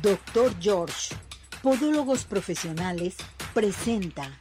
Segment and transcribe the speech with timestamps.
[0.00, 1.14] Doctor George,
[1.62, 3.16] Podólogos Profesionales,
[3.52, 4.40] presenta.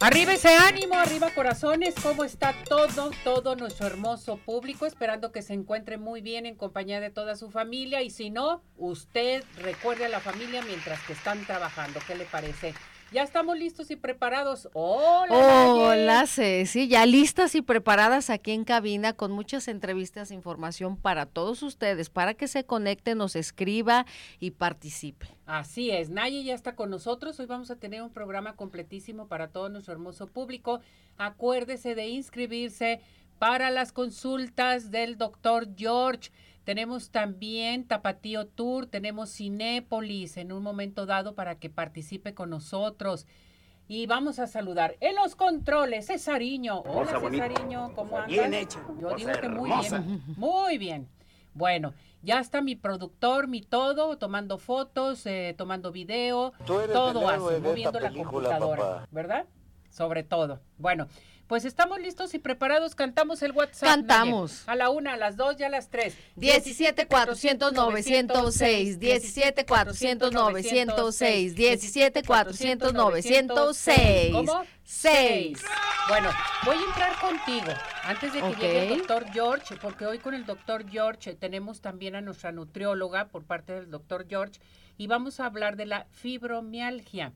[0.00, 4.86] Arriba ese ánimo, arriba corazones, ¿cómo está todo, todo nuestro hermoso público?
[4.86, 8.62] Esperando que se encuentre muy bien en compañía de toda su familia y si no,
[8.78, 12.74] usted recuerde a la familia mientras que están trabajando, ¿qué le parece?
[13.10, 14.68] Ya estamos listos y preparados.
[14.74, 15.72] Hola.
[15.72, 16.88] Hola, Ceci.
[16.88, 22.10] Ya listas y preparadas aquí en cabina con muchas entrevistas e información para todos ustedes,
[22.10, 24.04] para que se conecte, nos escriba
[24.40, 25.26] y participe.
[25.46, 26.10] Así es.
[26.10, 27.40] Naye ya está con nosotros.
[27.40, 30.80] Hoy vamos a tener un programa completísimo para todo nuestro hermoso público.
[31.16, 33.00] Acuérdese de inscribirse
[33.38, 36.30] para las consultas del doctor George.
[36.68, 43.26] Tenemos también Tapatío Tour, tenemos Cinépolis en un momento dado para que participe con nosotros.
[43.88, 46.80] Y vamos a saludar en los controles, Cesariño.
[46.80, 48.28] Hola Cesariño, ¿cómo andas?
[48.28, 48.80] Bien hecho.
[49.00, 50.22] Yo digo que muy bien.
[50.36, 51.08] Muy bien.
[51.54, 57.98] Bueno, ya está mi productor, mi todo, tomando fotos, eh, tomando video, todo hace, moviendo
[57.98, 59.46] la computadora, ¿verdad?
[59.88, 60.60] Sobre todo.
[60.76, 61.08] Bueno,
[61.48, 62.94] pues estamos listos y preparados.
[62.94, 63.88] Cantamos el WhatsApp.
[63.88, 64.68] Cantamos.
[64.68, 66.14] A la una, a las dos y a las tres.
[66.36, 74.32] 17 400 906, 17 400 906, 17 400 906.
[74.32, 74.64] ¿Cómo?
[74.84, 75.58] 6.
[76.08, 76.30] Bueno,
[76.64, 77.72] voy a entrar contigo
[78.04, 82.14] antes de que llegue el doctor George, porque hoy con el doctor George tenemos también
[82.14, 84.60] a nuestra nutrióloga por parte del doctor George
[84.96, 87.32] y vamos a hablar de la fibromialgia.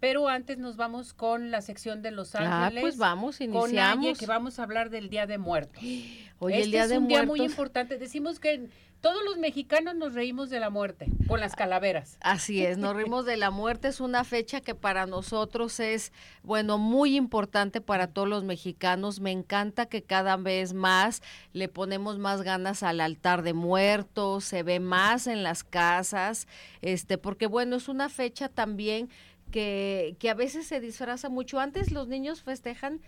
[0.00, 2.82] Pero antes nos vamos con la sección de Los Ah, Ángeles.
[2.82, 4.18] pues vamos, Con iniciamos.
[4.18, 5.82] que vamos a hablar del Día de Muertos.
[6.38, 7.96] Hoy este el Día es de un día muy importante.
[7.96, 8.68] Decimos que
[9.00, 12.16] todos los mexicanos nos reímos de la muerte con las calaveras.
[12.20, 16.10] Así es, nos rimos de la muerte, es una fecha que para nosotros es,
[16.42, 19.20] bueno, muy importante para todos los mexicanos.
[19.20, 21.22] Me encanta que cada vez más
[21.52, 26.48] le ponemos más ganas al altar de muertos, se ve más en las casas,
[26.80, 29.08] este, porque bueno, es una fecha también
[29.54, 31.60] que, que a veces se disfraza mucho.
[31.60, 33.00] Antes los niños festejan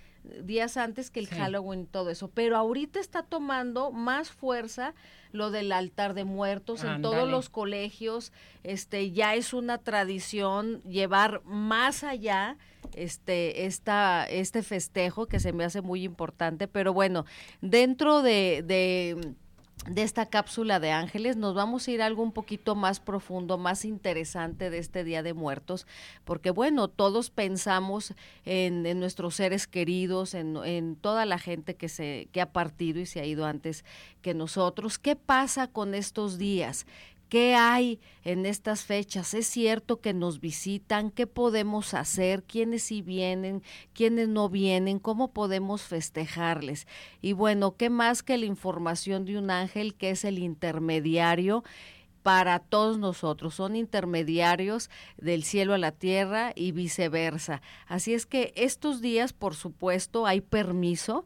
[0.45, 1.35] días antes que el Sí.
[1.35, 4.95] Halloween y todo eso, pero ahorita está tomando más fuerza
[5.33, 11.43] lo del altar de muertos en todos los colegios, este ya es una tradición llevar
[11.45, 12.57] más allá
[12.95, 17.25] este esta este festejo que se me hace muy importante, pero bueno,
[17.61, 19.35] dentro de, de
[19.89, 23.59] de esta cápsula de ángeles nos vamos a ir a algo un poquito más profundo,
[23.59, 25.87] más interesante de este Día de Muertos,
[26.25, 28.15] porque bueno, todos pensamos
[28.45, 33.01] en, en nuestros seres queridos, en, en toda la gente que se que ha partido
[33.01, 33.85] y se ha ido antes
[34.23, 34.99] que nosotros.
[34.99, 36.87] ¿Qué pasa con estos días?
[37.29, 39.35] ¿Qué hay en estas fechas?
[39.35, 41.11] ¿Es cierto que nos visitan?
[41.11, 42.45] ¿Qué podemos hacer?
[42.45, 43.65] ¿Quiénes sí vienen?
[43.95, 45.01] ¿Quiénes no vienen?
[45.01, 46.87] ¿Cómo podemos festejarles?
[47.21, 51.65] Y bueno, ¿qué más que la información de un ángel que es el intermediario?
[52.23, 57.63] para todos nosotros, son intermediarios del cielo a la tierra y viceversa.
[57.87, 61.25] Así es que estos días, por supuesto, hay permiso,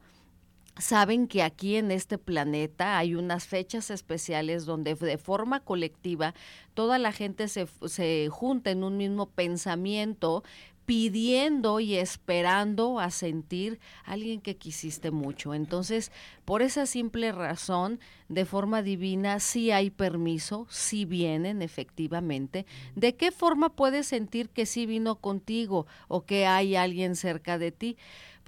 [0.81, 6.35] saben que aquí en este planeta hay unas fechas especiales donde de forma colectiva
[6.75, 10.43] toda la gente se, se junta en un mismo pensamiento
[10.91, 15.55] pidiendo y esperando a sentir a alguien que quisiste mucho.
[15.55, 16.11] Entonces,
[16.45, 22.67] por esa simple razón, de forma divina, sí hay permiso, sí vienen efectivamente.
[22.97, 27.71] ¿De qué forma puedes sentir que sí vino contigo o que hay alguien cerca de
[27.71, 27.97] ti?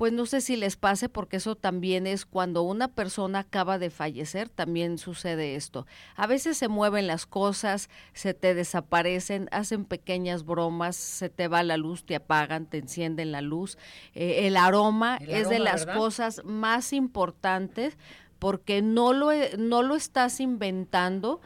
[0.02, 3.88] Pues no sé si les pase porque eso también es cuando una persona acaba de
[3.88, 5.86] fallecer, también sucede esto.
[6.16, 11.62] A veces se mueven las cosas, se te desaparecen, hacen pequeñas bromas, se te va
[11.62, 13.78] la luz, te apagan, te encienden la luz.
[14.12, 16.00] Eh, el aroma El es de las ¿verdad?
[16.00, 17.96] cosas más importantes
[18.40, 21.40] porque no lo, no lo estás inventando,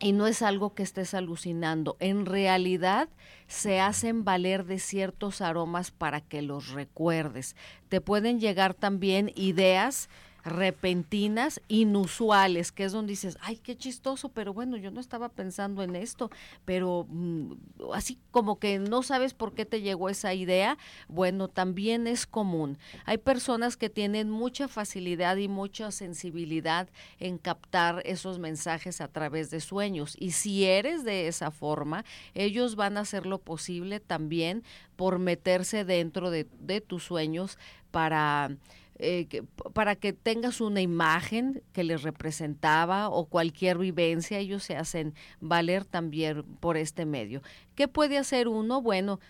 [0.00, 1.96] y no es algo que estés alucinando.
[2.00, 3.08] En realidad
[3.46, 7.56] se hacen valer de ciertos aromas para que los recuerdes.
[7.88, 10.08] Te pueden llegar también ideas
[10.48, 15.82] repentinas, inusuales, que es donde dices, ay, qué chistoso, pero bueno, yo no estaba pensando
[15.82, 16.30] en esto,
[16.64, 17.52] pero mm,
[17.94, 20.78] así como que no sabes por qué te llegó esa idea,
[21.08, 22.78] bueno, también es común.
[23.04, 29.50] Hay personas que tienen mucha facilidad y mucha sensibilidad en captar esos mensajes a través
[29.50, 32.04] de sueños, y si eres de esa forma,
[32.34, 34.64] ellos van a hacer lo posible también
[34.96, 37.58] por meterse dentro de, de tus sueños
[37.90, 38.50] para
[38.98, 39.42] eh,
[39.72, 45.84] para que tengas una imagen que les representaba o cualquier vivencia, ellos se hacen valer
[45.84, 47.42] también por este medio.
[47.74, 48.82] ¿Qué puede hacer uno?
[48.82, 49.20] Bueno,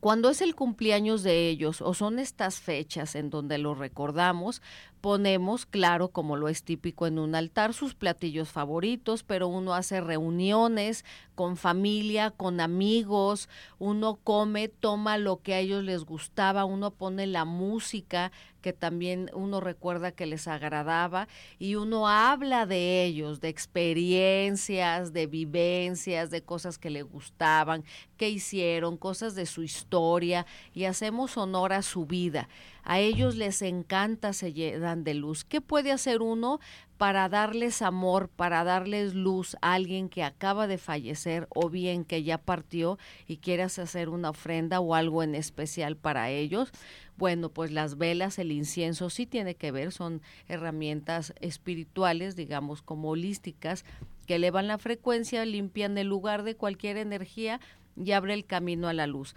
[0.00, 4.62] cuando es el cumpleaños de ellos o son estas fechas en donde lo recordamos,
[5.02, 10.00] ponemos, claro, como lo es típico en un altar, sus platillos favoritos, pero uno hace
[10.00, 11.04] reuniones
[11.34, 13.48] con familia, con amigos,
[13.80, 18.30] uno come, toma lo que a ellos les gustaba, uno pone la música
[18.62, 21.26] que también uno recuerda que les agradaba
[21.58, 27.84] y uno habla de ellos, de experiencias, de vivencias, de cosas que le gustaban,
[28.16, 32.48] que hicieron, cosas de su historia y hacemos honor a su vida.
[32.84, 35.44] A ellos les encanta, se llenan de luz.
[35.44, 36.58] ¿Qué puede hacer uno
[36.98, 42.22] para darles amor, para darles luz a alguien que acaba de fallecer o bien que
[42.22, 46.72] ya partió y quieras hacer una ofrenda o algo en especial para ellos?
[47.16, 53.10] Bueno, pues las velas, el incienso sí tiene que ver, son herramientas espirituales, digamos, como
[53.10, 53.84] holísticas,
[54.26, 57.60] que elevan la frecuencia, limpian el lugar de cualquier energía
[57.96, 59.34] y abre el camino a la luz.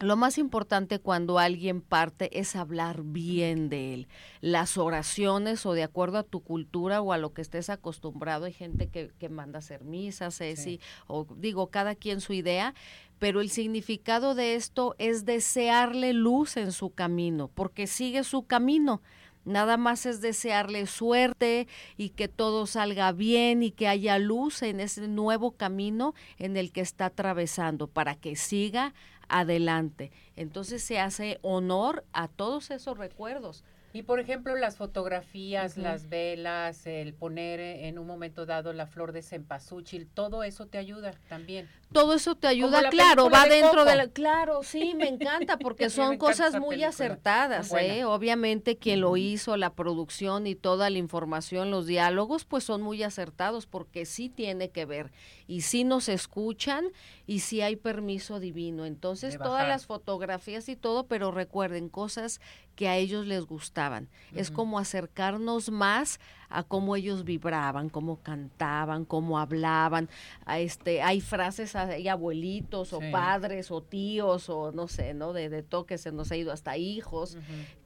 [0.00, 4.08] Lo más importante cuando alguien parte es hablar bien de él.
[4.42, 8.52] Las oraciones o de acuerdo a tu cultura o a lo que estés acostumbrado, hay
[8.52, 12.74] gente que, que manda hacer misas, Ceci, o digo, cada quien su idea,
[13.18, 19.00] pero el significado de esto es desearle luz en su camino, porque sigue su camino.
[19.46, 24.80] Nada más es desearle suerte y que todo salga bien y que haya luz en
[24.80, 28.92] ese nuevo camino en el que está atravesando para que siga
[29.28, 30.10] adelante.
[30.36, 33.64] Entonces se hace honor a todos esos recuerdos.
[33.92, 39.12] Y por ejemplo, las fotografías, las velas, el poner en un momento dado la flor
[39.12, 41.66] de cempasúchil, todo eso te ayuda también.
[41.92, 46.18] Todo eso te ayuda, claro, va dentro de la, claro, sí, me encanta porque son
[46.18, 48.04] cosas muy acertadas, ¿eh?
[48.04, 53.02] Obviamente quien lo hizo, la producción y toda la información, los diálogos, pues son muy
[53.02, 55.12] acertados porque sí tiene que ver.
[55.46, 56.86] Y sí nos escuchan
[57.26, 58.84] y sí hay permiso divino.
[58.84, 62.40] Entonces, todas las fotografías y todo, pero recuerden cosas
[62.74, 64.08] que a ellos les gustaban.
[64.34, 70.08] Es como acercarnos más a cómo ellos vibraban, cómo cantaban, cómo hablaban.
[70.44, 75.32] A este, hay frases, hay abuelitos o padres o tíos o no sé, ¿no?
[75.32, 77.38] De, de todo que se nos ha ido hasta hijos,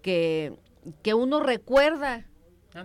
[0.02, 0.54] que,
[1.02, 2.26] que uno recuerda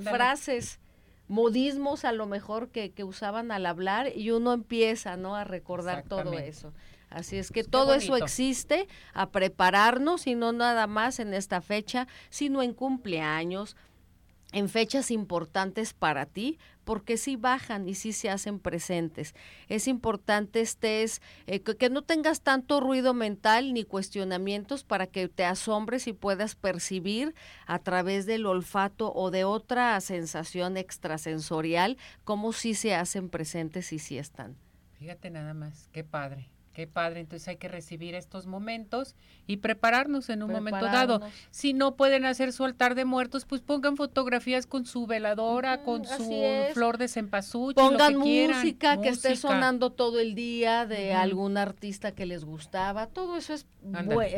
[0.02, 0.80] frases
[1.28, 6.04] modismos a lo mejor que, que, usaban al hablar y uno empieza no a recordar
[6.04, 6.72] todo eso.
[7.10, 11.62] Así es que pues todo eso existe a prepararnos y no nada más en esta
[11.62, 13.76] fecha sino en cumpleaños
[14.52, 19.34] en fechas importantes para ti, porque sí bajan y sí se hacen presentes.
[19.68, 25.46] Es importante estés, eh, que, no tengas tanto ruido mental ni cuestionamientos para que te
[25.46, 27.34] asombres y puedas percibir
[27.66, 34.00] a través del olfato o de otra sensación extrasensorial cómo sí se hacen presentes y
[34.00, 34.56] sí están.
[34.94, 36.50] Fíjate nada más, qué padre.
[36.76, 39.16] Qué padre, entonces hay que recibir estos momentos
[39.48, 41.22] y prepararnos en un momento dado.
[41.50, 46.04] Si no pueden hacer su altar de muertos, pues pongan fotografías con su veladora, con
[46.04, 46.30] su
[46.74, 47.76] flor de cempasúchil.
[47.76, 53.08] Pongan música que esté sonando todo el día de algún artista que les gustaba.
[53.08, 53.66] Todo eso es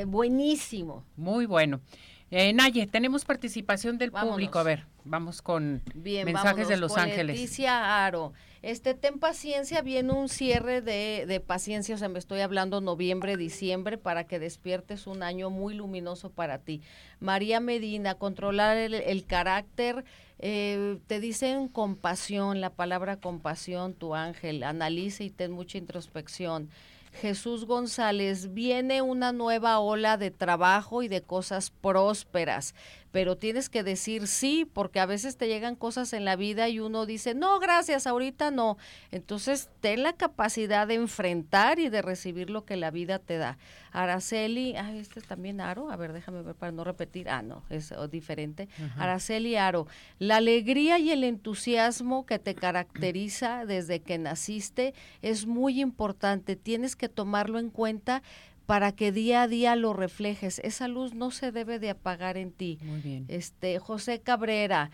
[0.06, 1.04] buenísimo.
[1.16, 1.82] Muy bueno.
[2.30, 4.60] Eh, Naye, tenemos participación del público.
[4.60, 7.36] A ver, vamos con mensajes de Los Ángeles.
[7.36, 8.34] Leticia Aro.
[8.68, 13.38] Este, ten paciencia, viene un cierre de, de, paciencia, o sea, me estoy hablando noviembre,
[13.38, 16.82] diciembre, para que despiertes un año muy luminoso para ti.
[17.22, 20.04] María Medina, controlar el, carácter,
[20.40, 26.70] eh, te dicen compasión, la palabra compasión, tu ángel, analice y ten mucha introspección.
[27.14, 32.76] Jesús González, viene una nueva ola de trabajo y de cosas prósperas
[33.12, 36.80] pero tienes que decir sí, porque a veces te llegan cosas en la vida y
[36.80, 38.78] uno dice, no, gracias, ahorita no.
[39.12, 43.58] Entonces, ten la capacidad de enfrentar y de recibir lo que la vida te da.
[43.92, 47.64] Araceli, ah, este es también Aro, a ver, déjame ver para no repetir, ah, no,
[47.70, 48.68] es diferente.
[48.98, 49.88] Araceli Aro,
[50.20, 56.96] la alegría y el entusiasmo que te caracteriza desde que naciste es muy importante, tienes
[56.96, 58.22] que tomarlo en cuenta
[58.68, 60.60] para que día a día lo reflejes.
[60.60, 62.78] Esa luz no se debe de apagar en ti.
[62.84, 63.26] Muy bien.
[63.30, 64.92] Este, José Cabrera,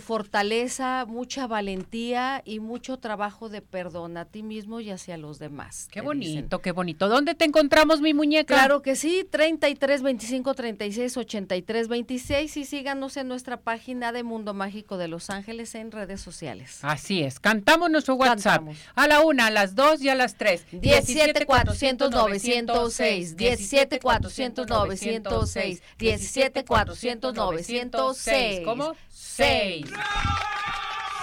[0.00, 5.88] fortaleza, mucha valentía y mucho trabajo de perdón a ti mismo y hacia los demás.
[5.90, 7.08] Qué bonito, qué bonito.
[7.08, 8.54] ¿Dónde te encontramos, mi muñeca?
[8.54, 14.54] Claro que sí, 33 25 36 83 26 y síganos en nuestra página de Mundo
[14.54, 16.78] Mágico de Los Ángeles en redes sociales.
[16.82, 18.62] Así es, cantamos nuestro WhatsApp
[18.94, 20.64] a la una, a las dos y a las tres.
[20.72, 28.60] 17 400 906, 17 400 906, 17 400 906.
[28.64, 28.94] ¿Cómo?
[29.08, 29.61] 6.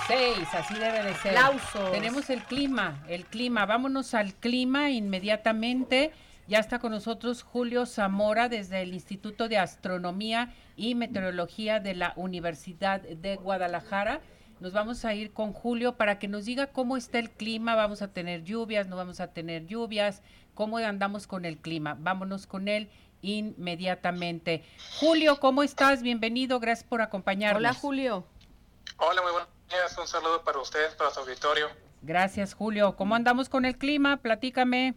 [0.08, 1.38] 6, así debe de ser.
[1.38, 1.92] Aplausos.
[1.92, 3.66] Tenemos el clima, el clima.
[3.66, 6.12] Vámonos al clima inmediatamente.
[6.48, 12.14] Ya está con nosotros Julio Zamora desde el Instituto de Astronomía y Meteorología de la
[12.16, 14.22] Universidad de Guadalajara.
[14.60, 18.02] Nos vamos a ir con Julio para que nos diga cómo está el clima, vamos
[18.02, 21.96] a tener lluvias, no vamos a tener lluvias, cómo andamos con el clima.
[22.00, 22.90] Vámonos con él
[23.22, 24.66] inmediatamente.
[25.00, 26.02] Julio, ¿cómo estás?
[26.02, 27.60] Bienvenido, gracias por acompañarnos.
[27.60, 28.26] Hola, Julio.
[28.98, 29.98] Hola, muy buenos días.
[29.98, 31.70] Un saludo para ustedes, para su auditorio.
[32.02, 32.96] Gracias, Julio.
[32.96, 34.18] ¿Cómo andamos con el clima?
[34.18, 34.96] Platícame.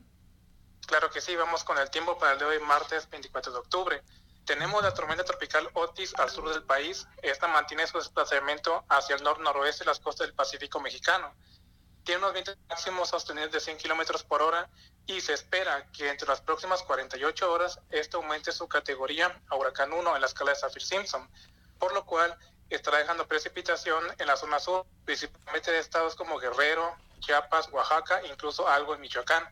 [0.87, 4.03] Claro que sí, vamos con el tiempo para el de hoy, martes 24 de octubre.
[4.45, 7.07] Tenemos la tormenta tropical Otis al sur del país.
[7.23, 11.33] Esta mantiene su desplazamiento hacia el nor-noroeste de las costas del Pacífico mexicano.
[12.05, 14.69] Tiene unos vientos máximos sostenidos de 100 kilómetros por hora
[15.07, 19.93] y se espera que entre las próximas 48 horas esto aumente su categoría a huracán
[19.93, 21.31] 1 en la escala de Saffir-Simpson,
[21.79, 22.37] por lo cual
[22.71, 28.67] estará dejando precipitación en la zona sur, principalmente de estados como Guerrero, Chiapas, Oaxaca, incluso
[28.69, 29.47] algo en Michoacán.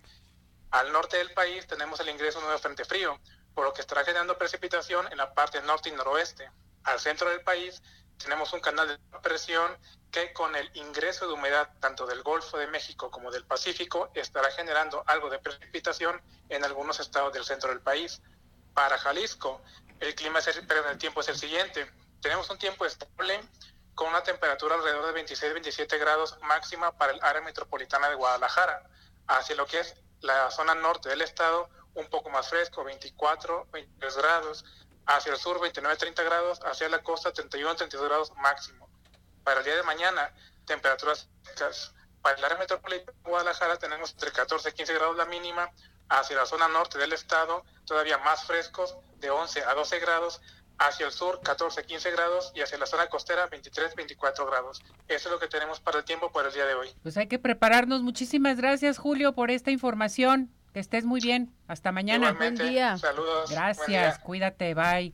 [0.73, 3.21] Al norte del país tenemos el ingreso de un nuevo frente frío,
[3.55, 6.51] por lo que estará generando precipitación en la parte norte y noroeste.
[6.85, 7.83] Al centro del país
[8.23, 9.77] tenemos un canal de presión
[10.11, 14.51] que con el ingreso de humedad tanto del Golfo de México como del Pacífico estará
[14.51, 18.21] generando algo de precipitación en algunos estados del centro del país.
[18.75, 19.61] Para Jalisco,
[20.01, 21.91] el clima es el, el tiempo es el siguiente.
[22.21, 23.41] Tenemos un tiempo estable
[23.95, 28.89] con una temperatura alrededor de 26-27 grados máxima para el área metropolitana de Guadalajara,
[29.27, 34.17] hacia lo que es la zona norte del estado un poco más fresco, 24, 23
[34.17, 34.65] grados,
[35.07, 38.89] hacia el sur 29, 30 grados, hacia la costa 31, 32 grados máximo.
[39.45, 40.33] Para el día de mañana,
[40.67, 41.95] temperaturas secas.
[42.23, 45.71] Para el área metropolitana de Guadalajara tenemos entre 14 y 15 grados la mínima,
[46.09, 50.41] hacia la zona norte del estado todavía más frescos, de 11 a 12 grados,
[50.79, 54.83] hacia el sur 14, 15 grados y hacia la zona costera 23, 24 grados.
[55.09, 56.89] Eso es lo que tenemos para el tiempo para el día de hoy.
[57.03, 58.03] Pues hay que prepararnos.
[58.03, 60.51] Muchísimas gracias, Julio, por esta información.
[60.73, 61.53] Que estés muy bien.
[61.67, 62.33] Hasta mañana.
[62.33, 62.97] Buen día.
[62.97, 63.51] Saludos.
[63.51, 64.19] Gracias.
[64.21, 64.75] Cuídate.
[64.75, 65.13] Bye.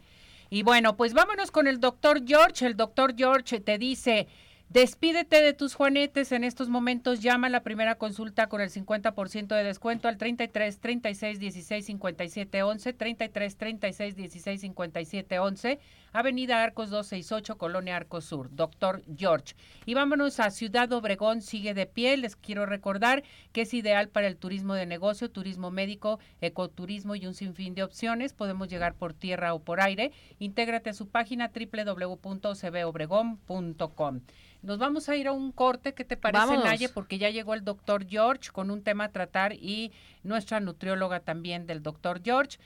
[0.51, 2.67] Y bueno, pues vámonos con el doctor George.
[2.67, 4.29] El doctor George te dice,
[4.69, 7.21] Despídete de tus juanetes en estos momentos.
[7.21, 12.65] Llama a la primera consulta con el 50% de descuento al 33 36 16 57
[12.65, 15.79] 11, 33 36 16 57 11,
[16.13, 18.53] Avenida Arcos 268, Colonia Arcos Sur.
[18.57, 19.55] Doctor George.
[19.85, 22.17] Y vámonos a Ciudad Obregón, sigue de pie.
[22.17, 27.25] Les quiero recordar que es ideal para el turismo de negocio, turismo médico, ecoturismo y
[27.27, 28.33] un sinfín de opciones.
[28.33, 30.11] Podemos llegar por tierra o por aire.
[30.41, 34.23] Intégrate a su página www.cbobregón.com.
[34.63, 36.65] Nos vamos a ir a un corte, ¿qué te parece, Vámonos.
[36.65, 36.89] Naye?
[36.89, 41.67] Porque ya llegó el doctor George con un tema a tratar y nuestra nutrióloga también
[41.67, 42.59] del doctor George.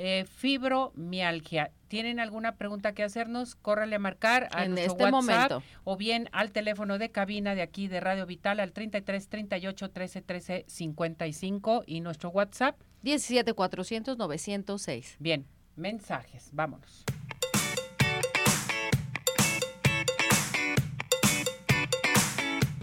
[0.00, 1.72] Eh, fibromialgia.
[1.88, 3.56] ¿Tienen alguna pregunta que hacernos?
[3.56, 5.62] Córrele a marcar a En nuestro este WhatsApp momento.
[5.82, 10.22] o bien al teléfono de cabina de aquí de Radio Vital al 33 38 13
[10.22, 12.80] 13 55 y nuestro WhatsApp.
[13.02, 15.16] 17 400 906.
[15.18, 16.50] Bien, mensajes.
[16.52, 17.04] Vámonos.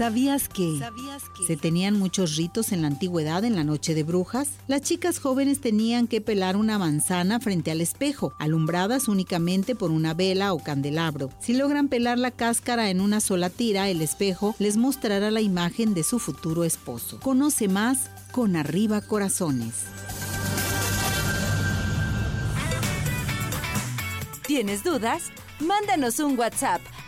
[0.00, 0.80] ¿Sabías que?
[1.46, 4.48] se tenían muchos ritos en la antigüedad en la noche de brujas?
[4.66, 10.14] Las chicas jóvenes tenían que pelar una manzana frente al espejo, alumbradas únicamente por una
[10.14, 11.28] vela o candelabro.
[11.38, 15.92] Si logran pelar la cáscara en una sola tira, el espejo les mostrará la imagen
[15.92, 17.20] de su futuro esposo.
[17.20, 19.84] Conoce más con Arriba Corazones.
[24.46, 25.24] ¿Tienes dudas?
[25.60, 26.80] Mándanos un WhatsApp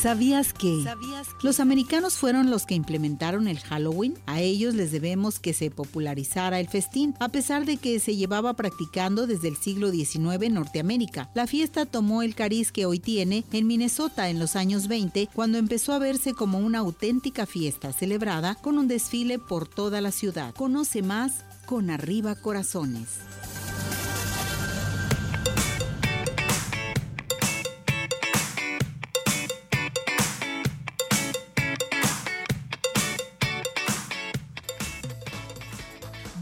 [0.00, 0.84] ¿Sabías que?
[1.42, 4.14] Los americanos fueron los que implementaron el Halloween.
[4.26, 8.54] A ellos les debemos que se popularizara el festín, a pesar de que se llevaba
[8.54, 11.30] practicando desde el siglo XIX en Norteamérica.
[11.34, 15.58] La fiesta tomó el cariz que hoy tiene en Minnesota en los años 20, cuando
[15.58, 20.54] empezó a verse como una auténtica fiesta celebrada con un desfile por toda la ciudad.
[20.54, 23.08] Conoce más con Arriba Corazones.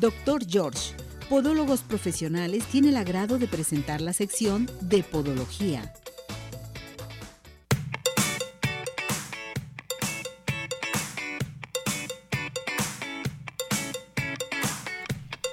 [0.05, 0.95] Doctor George,
[1.31, 5.95] Podólogos Profesionales, tiene el agrado de presentar la sección de Podología.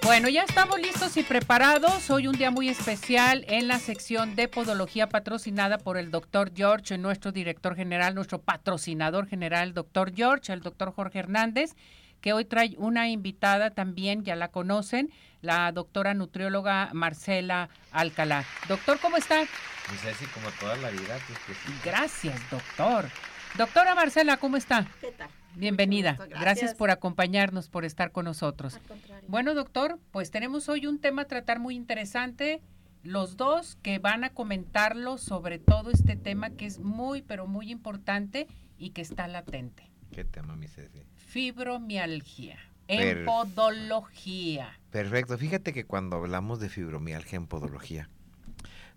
[0.03, 2.09] Bueno, ya estamos listos y preparados.
[2.09, 6.97] Hoy un día muy especial en la sección de podología patrocinada por el doctor George,
[6.97, 11.73] nuestro director general, nuestro patrocinador general, doctor George, el doctor Jorge Hernández
[12.21, 15.11] que hoy trae una invitada también, ya la conocen,
[15.41, 18.45] la doctora nutrióloga Marcela Alcalá.
[18.67, 19.43] Doctor, ¿cómo está?
[19.87, 21.17] Pues así como toda la vida.
[21.27, 23.09] Pues Gracias, doctor.
[23.57, 24.87] Doctora Marcela, ¿cómo está?
[25.01, 25.29] ¿Qué tal?
[25.55, 26.17] Bienvenida.
[26.29, 26.73] Gracias.
[26.75, 28.79] por acompañarnos, por estar con nosotros.
[29.27, 32.61] Bueno, doctor, pues tenemos hoy un tema a tratar muy interesante.
[33.03, 37.71] Los dos que van a comentarlo sobre todo este tema que es muy, pero muy
[37.71, 39.91] importante y que está latente.
[40.11, 41.03] ¿Qué tema, mi Ceci?
[41.31, 42.59] Fibromialgia.
[42.89, 44.77] En podología.
[44.91, 45.37] Perfecto.
[45.37, 48.09] Fíjate que cuando hablamos de fibromialgia en podología,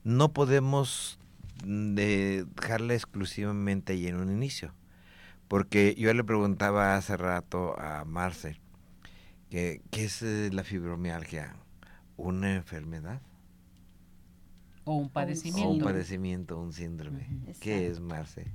[0.02, 1.20] no podemos
[1.64, 4.74] mm, dejarla exclusivamente ahí en un inicio.
[5.46, 8.56] Porque yo le preguntaba hace rato a Marce,
[9.48, 11.54] que, ¿qué es eh, la fibromialgia?
[12.16, 13.22] ¿Una enfermedad?
[14.82, 15.68] O un padecimiento.
[15.68, 17.28] O un padecimiento, un síndrome.
[17.60, 18.50] ¿Qué es, Marce?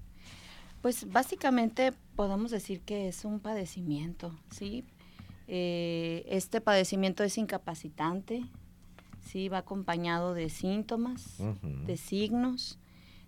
[0.82, 4.86] Pues básicamente podemos decir que es un padecimiento, ¿sí?
[5.48, 8.46] Eh, este padecimiento es incapacitante,
[9.20, 9.50] ¿sí?
[9.50, 12.80] Va acompañado de síntomas, de signos,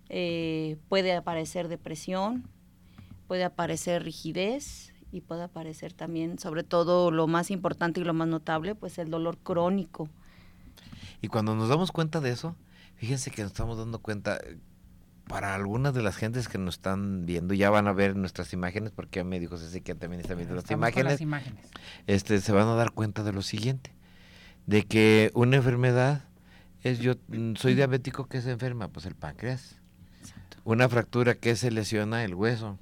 [0.08, 2.48] eh, puede aparecer depresión,
[3.26, 8.28] puede aparecer rigidez y puede aparecer también, sobre todo lo más importante y lo más
[8.28, 10.08] notable, pues el dolor crónico.
[11.20, 12.56] Y cuando nos damos cuenta de eso,
[12.96, 14.40] fíjense que nos estamos dando cuenta
[15.26, 18.92] para algunas de las gentes que nos están viendo, ya van a ver nuestras imágenes,
[18.92, 21.20] porque me dijo Ceci que también está viendo las imágenes,
[22.06, 23.94] Este, se van a dar cuenta de lo siguiente,
[24.66, 26.24] de que una enfermedad
[26.82, 29.76] es yo mm, soy diabético que se enferma, pues el páncreas.
[30.64, 32.78] Una fractura que se lesiona el hueso.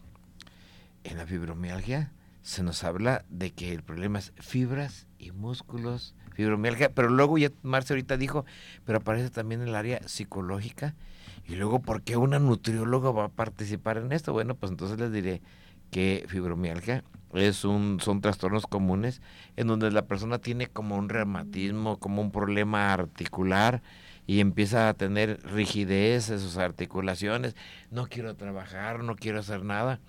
[1.05, 6.91] En la fibromialgia se nos habla de que el problema es fibras y músculos, fibromialgia,
[6.93, 8.45] pero luego ya Marce ahorita dijo,
[8.85, 10.95] pero aparece también en el área psicológica
[11.47, 14.33] y luego, ¿por qué una nutrióloga va a participar en esto?
[14.33, 15.43] Bueno, pues entonces les diré
[15.91, 19.21] que fibromialgia es un, son trastornos comunes
[19.57, 23.83] en donde la persona tiene como un reumatismo, como un problema articular
[24.27, 27.55] y empieza a tener rigidez en sus articulaciones.
[27.91, 30.01] No quiero trabajar, no quiero hacer nada.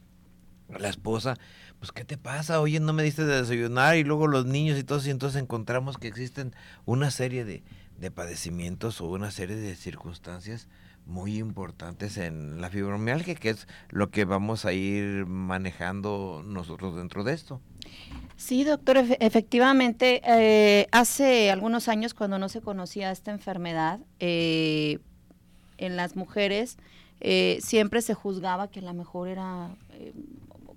[0.69, 1.35] La esposa,
[1.79, 2.61] pues ¿qué te pasa?
[2.61, 5.97] Oye, no me diste de desayunar y luego los niños y todos y entonces encontramos
[5.97, 7.63] que existen una serie de,
[7.99, 10.67] de padecimientos o una serie de circunstancias
[11.05, 17.23] muy importantes en la fibromialgia, que es lo que vamos a ir manejando nosotros dentro
[17.23, 17.61] de esto.
[18.37, 24.99] Sí, doctor, efectivamente, eh, hace algunos años cuando no se conocía esta enfermedad, eh,
[25.77, 26.77] en las mujeres
[27.19, 29.75] eh, siempre se juzgaba que a lo mejor era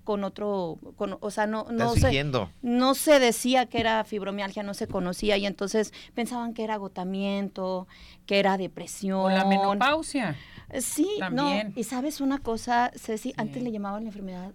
[0.05, 2.23] con otro, con, o sea, no, no se,
[2.61, 7.87] no se decía que era fibromialgia, no se conocía y entonces pensaban que era agotamiento,
[8.25, 9.19] que era depresión.
[9.19, 10.37] O la menopausia.
[10.79, 14.53] Sí, no, y sabes una cosa, Ceci, antes le llamaban la enfermedad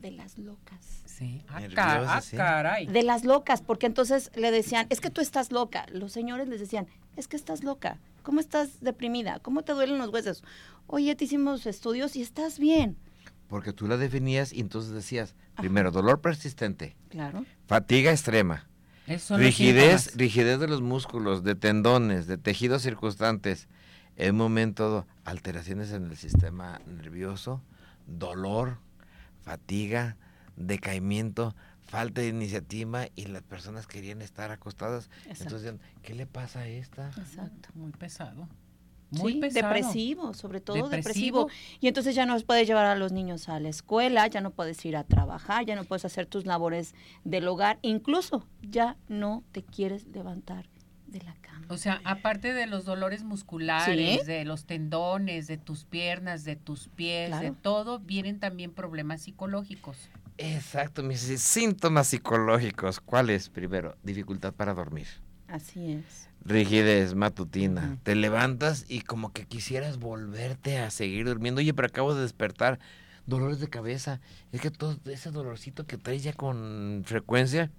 [0.00, 1.02] de las locas.
[1.06, 2.36] Sí, ah, ah, sí.
[2.36, 2.86] caray.
[2.86, 5.86] De las locas, porque entonces le decían, es que tú estás loca.
[5.90, 7.98] Los señores les decían, es que estás loca.
[8.22, 9.38] ¿Cómo estás deprimida?
[9.38, 10.42] ¿Cómo te duelen los huesos?
[10.86, 12.96] Oye, te hicimos estudios y estás bien.
[13.54, 17.46] Porque tú la definías y entonces decías, primero, dolor persistente, Claro.
[17.68, 18.66] fatiga extrema,
[19.06, 23.68] rigidez, rigidez de los músculos, de tendones, de tejidos circunstantes.
[24.16, 27.62] En un momento alteraciones en el sistema nervioso,
[28.08, 28.78] dolor,
[29.44, 30.16] fatiga,
[30.56, 31.54] decaimiento,
[31.86, 35.10] falta de iniciativa y las personas querían estar acostadas.
[35.18, 35.42] Exacto.
[35.44, 37.10] Entonces, decían, ¿qué le pasa a esta?
[37.10, 37.68] Exacto.
[37.74, 38.48] Muy pesado.
[39.18, 39.66] Muy Sí, pesado.
[39.74, 41.46] depresivo, sobre todo Depresivo.
[41.46, 41.78] depresivo.
[41.80, 44.84] Y entonces ya no puedes llevar a los niños a la escuela, ya no puedes
[44.84, 49.62] ir a trabajar, ya no puedes hacer tus labores del hogar, incluso ya no te
[49.62, 50.66] quieres levantar
[51.06, 51.66] de la cama.
[51.68, 54.26] O sea, aparte de los dolores musculares, Sí.
[54.26, 59.96] de los tendones, de tus piernas, de tus pies, de todo, vienen también problemas psicológicos.
[60.36, 62.98] Exacto, mis síntomas psicológicos.
[63.00, 63.48] ¿Cuáles?
[63.48, 65.06] Primero, dificultad para dormir.
[65.46, 66.28] Así es.
[66.44, 67.98] Rigidez matutina.
[68.02, 71.60] Te levantas y como que quisieras volverte a seguir durmiendo.
[71.60, 72.78] Oye, pero acabo de despertar.
[73.26, 74.20] Dolores de cabeza.
[74.52, 77.70] Es que todo ese dolorcito que traes ya con frecuencia.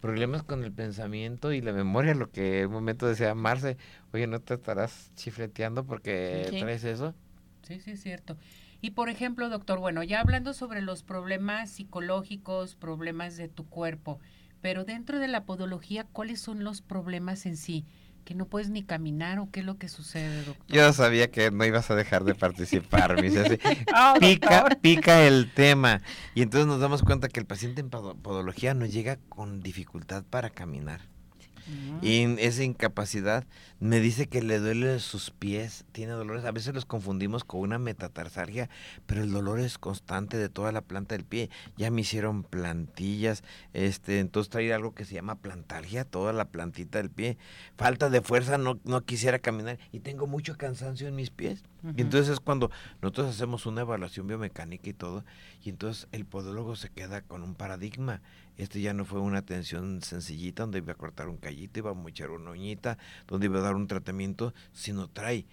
[0.00, 3.76] Problemas con el pensamiento y la memoria, lo que en un momento decía Marce,
[4.12, 6.58] oye, ¿no te estarás chifleteando porque Sí.
[6.58, 7.14] traes eso?
[7.62, 8.36] Sí, sí, es cierto.
[8.80, 14.18] Y por ejemplo, doctor, bueno, ya hablando sobre los problemas psicológicos, problemas de tu cuerpo,
[14.60, 17.86] pero dentro de la podología, ¿cuáles son los problemas en sí?
[18.24, 20.64] Que no puedes ni caminar o qué es lo que sucede, doctor.
[20.76, 23.58] Yo sabía que no ibas a dejar de participar, mi Ceci.
[23.94, 26.00] Ah, pica, pica el tema.
[26.34, 30.22] Y entonces nos damos cuenta que el paciente en podo- podología no llega con dificultad
[30.28, 31.00] para caminar.
[32.00, 33.44] Y esa incapacidad
[33.78, 36.44] me dice que le duele sus pies, tiene dolores.
[36.44, 38.68] A veces los confundimos con una metatarsalgia,
[39.06, 41.50] pero el dolor es constante de toda la planta del pie.
[41.76, 46.98] Ya me hicieron plantillas, este, entonces trae algo que se llama plantalgia, toda la plantita
[46.98, 47.38] del pie.
[47.76, 51.64] Falta de fuerza, no, no quisiera caminar y tengo mucho cansancio en mis pies.
[51.96, 52.70] Y entonces es cuando
[53.00, 55.24] nosotros hacemos una evaluación biomecánica y todo,
[55.64, 58.22] y entonces el podólogo se queda con un paradigma.
[58.56, 61.94] Esto ya no fue una atención sencillita donde iba a cortar un callito, iba a
[61.94, 65.46] mochar una uñita, donde iba a dar un tratamiento, sino trae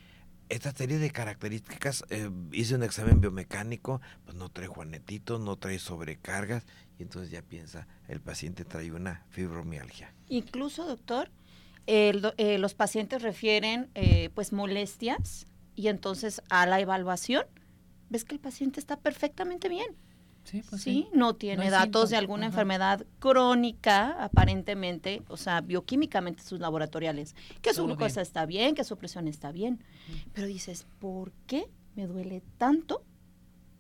[0.50, 2.04] esta serie de características.
[2.10, 6.66] eh, hice un examen biomecánico, pues no trae juanetitos, no trae sobrecargas,
[6.98, 10.14] y entonces ya piensa, el paciente trae una fibromialgia.
[10.28, 11.30] Incluso, doctor,
[11.86, 17.46] el eh, los pacientes refieren eh, pues molestias y entonces a la evaluación
[18.10, 19.96] ves que el paciente está perfectamente bien.
[20.50, 21.18] Sí, pues sí, sí.
[21.18, 22.54] no tiene datos síntomas, de alguna ajá.
[22.54, 28.22] enfermedad crónica, aparentemente, o sea, bioquímicamente sus laboratoriales, que su Todo glucosa bien.
[28.24, 29.84] está bien, que su presión está bien,
[30.34, 33.04] pero dices, ¿por qué me duele tanto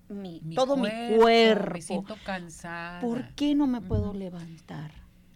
[0.09, 1.73] mi, Mi todo mi cuerpo?
[1.73, 2.99] Me siento cansada.
[2.99, 4.91] ¿Por qué no me puedo levantar?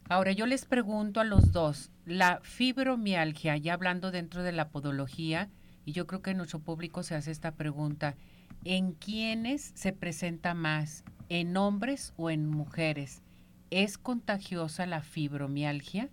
[0.09, 5.49] Ahora, yo les pregunto a los dos, la fibromialgia, ya hablando dentro de la podología,
[5.85, 8.15] y yo creo que nuestro público se hace esta pregunta,
[8.65, 11.03] ¿en quiénes se presenta más?
[11.33, 13.23] ¿En hombres o en mujeres?
[13.71, 16.11] ¿Es contagiosa la fibromialgia?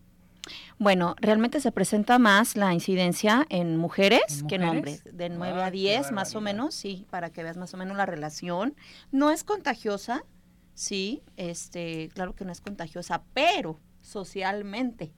[0.78, 5.60] Bueno, realmente se presenta más la incidencia en mujeres, ¿En que en hombres, de 9
[5.60, 8.06] a Ay, qué 10 más o menos, sí, para que veas más o menos la
[8.06, 8.74] relación.
[9.12, 10.24] No es contagiosa,
[10.72, 15.12] sí, este, claro que no es contagiosa, pero socialmente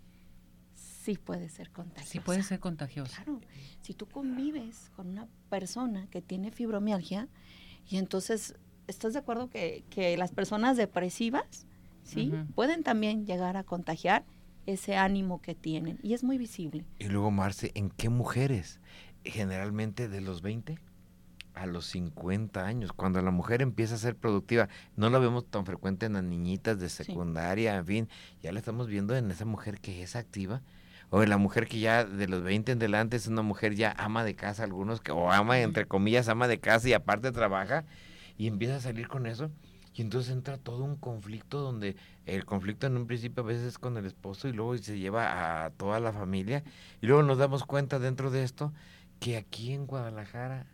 [0.75, 2.11] sí puede ser contagiosa.
[2.11, 3.23] Sí puede ser contagiosa.
[3.23, 3.41] Claro,
[3.83, 7.29] si tú convives con una persona que tiene fibromialgia
[7.89, 11.67] y entonces, ¿estás de acuerdo que, que las personas depresivas,
[12.03, 14.25] sí, pueden también llegar a contagiar
[14.67, 16.85] ese ánimo que tienen y es muy visible.
[16.99, 18.81] Y luego, Marce, ¿en qué mujeres?
[19.25, 20.79] Generalmente de los 20
[21.55, 25.67] a los 50 años, cuando la mujer empieza a ser productiva, no lo vemos tan
[25.67, 28.09] frecuente en las niñitas de secundaria, en fin,
[28.43, 30.63] ya la estamos viendo en esa mujer que es activa,
[31.11, 33.95] o en la mujer que ya de los 20 en adelante es una mujer ya
[33.99, 37.85] ama de casa, algunos que, o ama, entre comillas, ama de casa y aparte trabaja,
[38.43, 39.51] y empieza a salir con eso,
[39.95, 41.95] y entonces entra todo un conflicto donde
[42.27, 45.65] el conflicto en un principio a veces es con el esposo y luego se lleva
[45.65, 46.65] a toda la familia,
[47.01, 48.73] y luego nos damos cuenta dentro de esto
[49.21, 50.67] que aquí en Guadalajara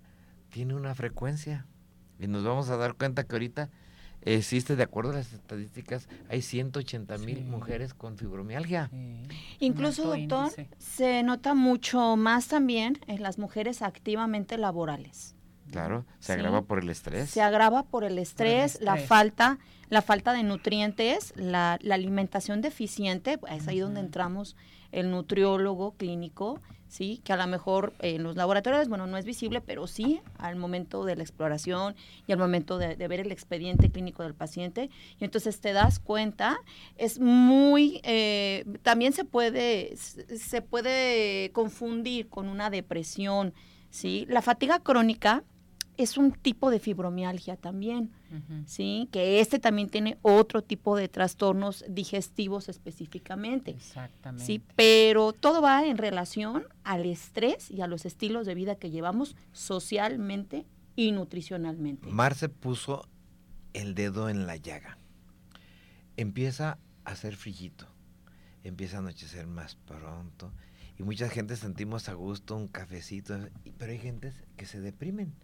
[0.49, 1.67] tiene una frecuencia.
[2.19, 3.69] Y nos vamos a dar cuenta que ahorita
[4.23, 7.43] existe, de acuerdo a las estadísticas, hay 180 mil Sí.
[7.45, 8.89] mujeres con fibromialgia.
[8.91, 10.69] Sí, Incluso, doctor, índice.
[10.79, 15.35] se nota mucho más también en las mujeres activamente laborales.
[15.71, 16.33] Claro, se Sí.
[16.33, 17.31] agrava por el estrés.
[17.31, 19.09] Se agrava por el estrés, la estrés.
[19.09, 19.59] falta,
[19.91, 24.57] la falta de nutrientes, la, la alimentación deficiente, es ahí donde entramos
[24.93, 27.21] el nutriólogo clínico, ¿sí?
[27.23, 31.05] Que a lo mejor en los laboratorios, bueno, no es visible, pero sí al momento
[31.05, 31.95] de la exploración
[32.27, 34.89] y al momento de, ver el expediente clínico del paciente.
[35.21, 36.59] Y entonces te das cuenta,
[36.97, 43.53] es muy, eh, también se puede, se puede confundir con una depresión,
[43.91, 44.25] ¿sí?
[44.31, 45.45] La fatiga crónica
[45.99, 48.13] es un tipo de fibromialgia también,
[48.67, 49.09] ¿sí?
[49.11, 53.73] Que este también tiene otro tipo de trastornos digestivos específicamente.
[53.73, 54.47] Exactamente.
[54.47, 58.91] Sí, pero todo va en relación al estrés y a los estilos de vida que
[58.91, 62.09] llevamos socialmente y nutricionalmente.
[62.09, 63.03] Marce puso
[63.73, 64.99] el dedo en la llaga.
[66.17, 67.89] Empieza a hacer frillito,
[68.63, 70.53] empieza a anochecer más pronto
[70.97, 73.37] y mucha gente sentimos a gusto un cafecito,
[73.79, 75.35] pero hay gente que se deprimen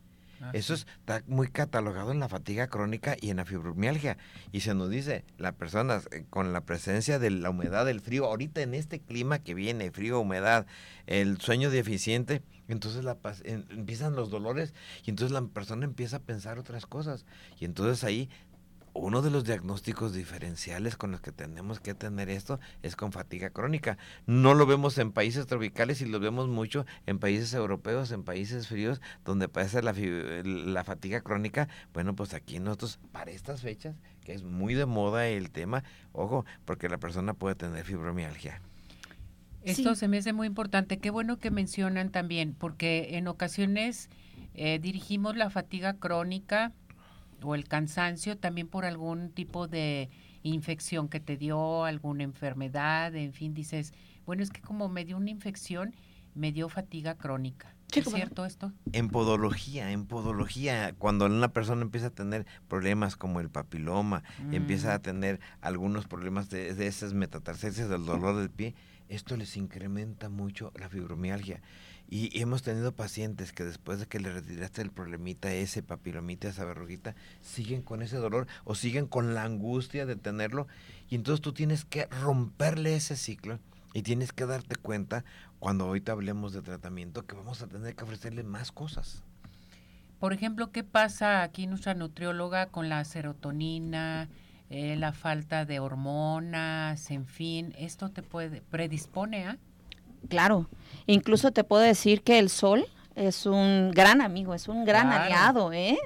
[0.40, 4.16] Ah, Eso está muy catalogado en la fatiga crónica y en la fibromialgia.
[4.53, 8.27] Y se nos dice, la persona eh, con la presencia de la humedad, del frío,
[8.27, 10.66] ahorita en este clima que viene, frío, humedad,
[11.07, 14.73] el sueño deficiente, entonces la, empiezan los dolores
[15.05, 17.27] y entonces la persona empieza a pensar otras cosas.
[17.59, 18.29] Y entonces ahí
[18.94, 23.50] uno de los diagnósticos diferenciales con los que tenemos que tener esto es con fatiga
[23.50, 23.98] crónica.
[24.26, 28.68] No lo vemos en países tropicales y lo vemos mucho en países europeos, en países
[28.68, 31.68] fríos, donde pasa la, la fatiga crónica.
[31.92, 36.46] Bueno, pues aquí nosotros, para estas fechas, que es muy de moda el tema, ojo,
[36.64, 38.62] porque la persona puede tener fibromialgia.
[39.64, 40.98] Esto se me hace muy importante.
[40.98, 44.09] Qué bueno que mencionan también, porque en ocasiones
[44.54, 46.72] eh, dirigimos la fatiga crónica
[47.44, 50.11] o el cansancio también por algún tipo de
[50.42, 53.92] infección que te dio, alguna enfermedad, en fin, dices,
[54.26, 55.94] bueno, es que como me dio una infección,
[56.35, 57.74] me dio fatiga crónica.
[57.94, 58.72] ¿Es cierto esto?
[58.92, 64.94] En podología, en podología, cuando una persona empieza a tener problemas como el papiloma, empieza
[64.94, 65.02] a mm.
[65.02, 68.74] tener algunos problemas de, de esas metatarsias del dolor del pie,
[69.09, 71.61] esto les incrementa mucho la fibromialgia.
[72.09, 76.64] Y hemos tenido pacientes que después de que le retiraste el problemita ese, papilomita, esa
[76.64, 80.67] verruguita, siguen con ese dolor o siguen con la angustia de tenerlo.
[81.09, 83.59] Y entonces tú tienes que romperle ese ciclo
[83.95, 85.25] y tienes que darte cuenta,
[85.61, 89.23] cuando ahorita hablemos de tratamiento, que vamos a tener que ofrecerle más cosas.
[90.19, 94.29] Por ejemplo, ¿qué pasa aquí nuestra nutrióloga con la serotonina,
[94.69, 97.75] eh, la falta de hormonas, en fin?
[97.79, 99.59] ¿Esto te puede predispone a?
[100.29, 100.69] Claro,
[101.07, 105.73] incluso te puedo decir que el sol es un gran amigo, es un gran aliado,
[105.73, 105.99] ¿eh?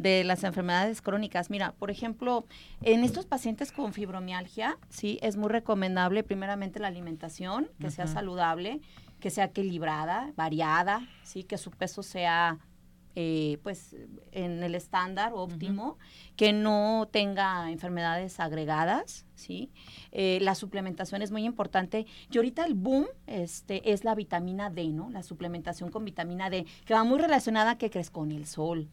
[0.00, 1.50] de las enfermedades crónicas.
[1.50, 2.46] Mira, por ejemplo,
[2.80, 8.80] en estos pacientes con fibromialgia, sí, es muy recomendable primeramente la alimentación, que sea saludable,
[9.20, 12.58] que sea equilibrada, variada, sí, que su peso sea
[13.16, 13.96] eh, pues
[14.32, 15.98] en el estándar óptimo,
[16.36, 19.70] que no tenga enfermedades agregadas, ¿sí?
[20.12, 22.06] Eh, la suplementación es muy importante.
[22.30, 25.10] Y ahorita el boom este, es la vitamina D, ¿no?
[25.10, 28.88] La suplementación con vitamina D, que va muy relacionada que crees con el sol.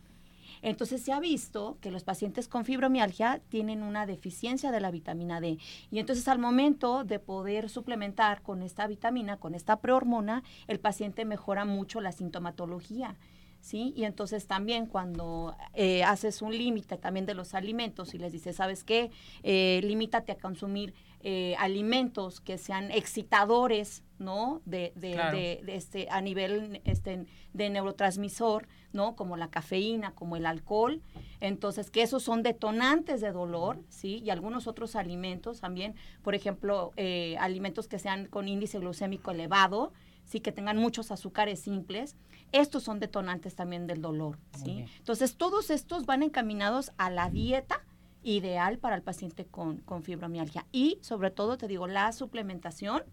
[0.61, 5.39] Entonces se ha visto que los pacientes con fibromialgia tienen una deficiencia de la vitamina
[5.39, 5.57] D.
[5.91, 11.25] Y entonces al momento de poder suplementar con esta vitamina, con esta prehormona, el paciente
[11.25, 13.15] mejora mucho la sintomatología.
[13.61, 13.93] ¿Sí?
[13.95, 18.55] Y entonces también cuando eh, haces un límite también de los alimentos y les dices,
[18.55, 19.11] ¿sabes qué?
[19.43, 24.61] Eh, limítate a consumir eh, alimentos que sean excitadores, ¿no?
[24.65, 29.15] De, de, este, a nivel este, de neurotransmisor, ¿no?
[29.15, 31.01] Como la cafeína, como el alcohol.
[31.39, 34.21] Entonces, que esos son detonantes de dolor, ¿sí?
[34.23, 36.93] Y algunos otros alimentos también, por ejemplo,
[37.39, 39.91] alimentos que sean con índice glucémico elevado,
[40.27, 42.15] sí que tengan muchos azúcares simples,
[42.51, 44.85] estos son detonantes también del dolor, ¿sí?
[44.97, 47.83] Entonces, todos estos van encaminados a la dieta
[48.23, 50.65] ideal para el paciente con, fibromialgia.
[50.71, 53.03] Y sobre todo, te digo, la suplementación,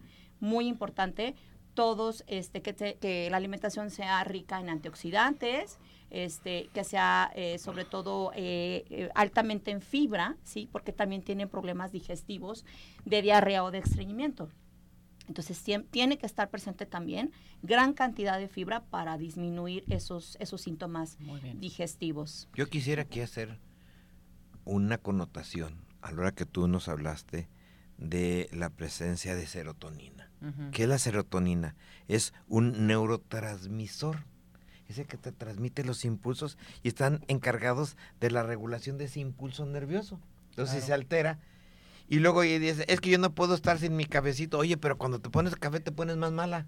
[0.41, 1.35] muy importante,
[1.75, 5.79] todos, este, que, que la alimentación sea rica en antioxidantes,
[6.11, 10.69] este, que sea eh, sobre todo eh, eh, altamente en fibra, ¿sí?
[10.71, 12.65] Porque también tienen problemas digestivos
[13.05, 14.49] de diarrea o de estreñimiento.
[15.29, 17.33] Entonces tiene que estar presente también
[17.63, 21.17] gran cantidad de fibra para disminuir esos, esos síntomas
[21.57, 22.49] digestivos.
[22.55, 23.59] Yo quisiera aquí hacer
[24.65, 27.49] una connotación a la hora que tú nos hablaste
[27.97, 30.31] de la presencia de serotonina.
[30.73, 31.75] ¿Qué es la serotonina?
[32.07, 34.27] Es un neurotransmisor.
[34.89, 39.21] Es el que te transmite los impulsos y están encargados de la regulación de ese
[39.21, 40.21] impulso nervioso.
[40.51, 41.39] Entonces, si se altera,
[42.09, 44.59] y luego dice, es que yo no puedo estar sin mi cafecito.
[44.59, 46.67] Oye, pero cuando te pones café te pones más mala.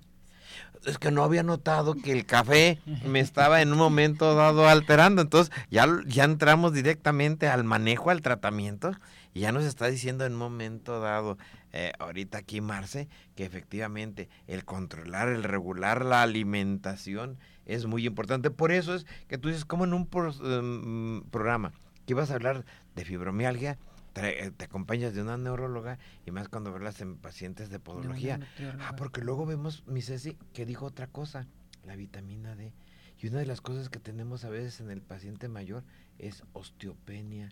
[0.84, 5.20] Es que no había notado que el café me estaba en un momento dado alterando.
[5.20, 8.92] Entonces ya, ya entramos directamente al manejo, al tratamiento.
[9.34, 11.36] Y ya nos está diciendo en un momento dado,
[11.72, 18.50] eh, ahorita aquí Marce, que efectivamente el controlar, el regular la alimentación es muy importante.
[18.50, 20.08] Por eso es que tú dices, como en un
[20.42, 21.72] em, programa
[22.06, 23.76] que ibas a hablar de fibromialgia,
[24.20, 28.40] te, acompañas de una neuróloga y más cuando hablas en pacientes de podología.
[28.80, 31.46] ah, porque luego vemos, mi Ceci, que dijo otra cosa,
[31.84, 32.72] la vitamina D.
[33.18, 35.84] Y una de las cosas que tenemos a veces en el paciente mayor
[36.18, 37.50] es osteopenia.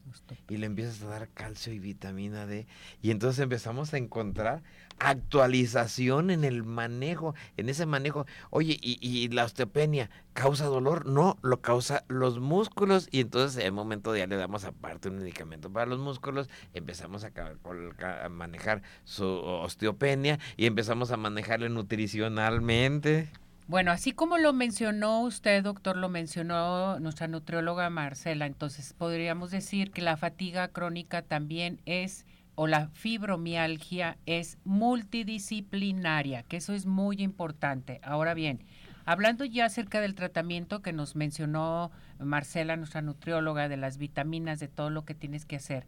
[0.49, 2.67] Y le empiezas a dar calcio y vitamina D.
[3.03, 4.63] Y entonces empezamos a encontrar
[4.99, 8.27] actualización en el manejo, en ese manejo.
[8.51, 11.07] Oye, ¿y, la osteopenia causa dolor?
[11.07, 13.09] No, lo causa los músculos.
[13.11, 16.49] Y entonces en el momento ya le damos aparte un medicamento para los músculos.
[16.73, 17.33] Empezamos a,
[18.25, 23.31] a manejar su osteopenia y empezamos a manejarle nutricionalmente.
[23.67, 29.91] Bueno, así como lo mencionó usted, doctor, lo mencionó nuestra nutrióloga Marcela, entonces podríamos decir
[29.91, 37.23] que la fatiga crónica también es, o la fibromialgia es multidisciplinaria, que eso es muy
[37.23, 38.01] importante.
[38.03, 38.63] Ahora bien,
[39.07, 44.69] hablando ya acerca del tratamiento que nos mencionó Marcela, nuestra nutrióloga, de las vitaminas, de
[44.69, 45.87] todo lo que tienes que hacer,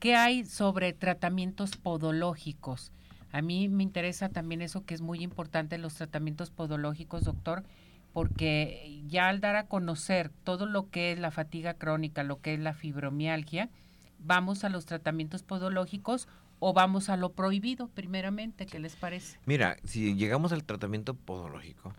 [0.00, 2.90] ¿qué hay sobre tratamientos podológicos?
[3.32, 7.64] A mí me interesa también eso que es muy importante en los tratamientos podológicos, doctor,
[8.12, 12.54] porque ya al dar a conocer todo lo que es la fatiga crónica, lo que
[12.54, 13.68] es la fibromialgia,
[14.18, 16.28] vamos a los tratamientos podológicos
[16.60, 19.38] o vamos a lo prohibido primeramente, ¿qué les parece?
[19.46, 21.94] Mira, si llegamos al tratamiento podológico,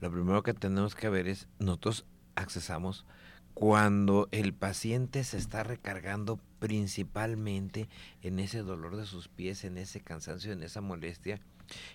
[0.00, 3.06] lo primero que tenemos que ver es, nosotros accesamos
[3.54, 7.88] cuando el paciente se está recargando principalmente
[8.22, 11.40] en ese dolor de sus pies, en ese cansancio, en esa molestia,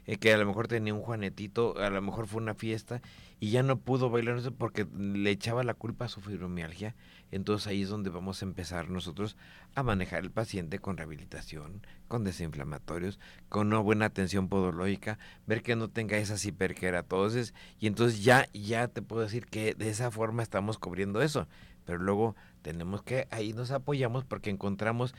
[0.05, 3.01] eh, que a lo mejor tenía un juanetito, a lo mejor fue una fiesta
[3.39, 6.95] y ya no pudo bailar porque le echaba la culpa a su fibromialgia.
[7.31, 9.37] Entonces ahí es donde vamos a empezar nosotros
[9.75, 15.75] a manejar el paciente con rehabilitación, con desinflamatorios, con una buena atención podológica, ver que
[15.75, 20.43] no tenga esas hiperqueratoses y entonces ya ya te puedo decir que de esa forma
[20.43, 21.47] estamos cubriendo eso,
[21.85, 25.13] pero luego tenemos que ahí nos apoyamos porque encontramos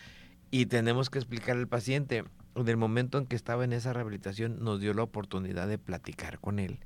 [0.50, 2.24] y tenemos que explicar al paciente
[2.60, 6.38] en el momento en que estaba en esa rehabilitación nos dio la oportunidad de platicar
[6.38, 6.78] con él,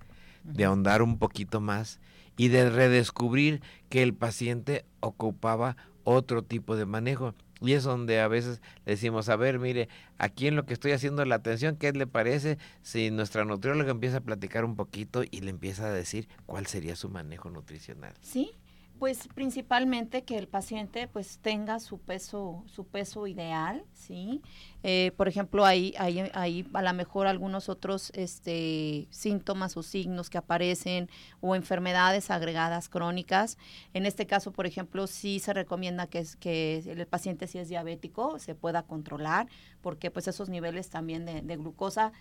[0.44, 2.00] de ahondar un poquito más
[2.36, 7.34] y de redescubrir que el paciente ocupaba otro tipo de manejo.
[7.60, 10.92] Y es donde a veces le decimos, a ver, mire, aquí en lo que estoy
[10.92, 15.40] haciendo la atención, ¿qué le parece si nuestra nutrióloga empieza a platicar un poquito y
[15.40, 18.12] le empieza a decir cuál sería su manejo nutricional?
[18.20, 18.52] Sí,
[18.98, 24.42] pues principalmente que el paciente pues tenga su peso, su peso ideal, ¿sí?
[24.86, 30.28] Eh, por ejemplo, hay, hay, hay, a lo mejor algunos otros este, síntomas o signos
[30.28, 31.08] que aparecen
[31.40, 33.56] o enfermedades agregadas crónicas.
[33.94, 38.38] En este caso, por ejemplo, sí se recomienda que, que el paciente si es diabético
[38.38, 39.46] se pueda controlar
[39.80, 42.12] porque pues esos niveles también de, glucosa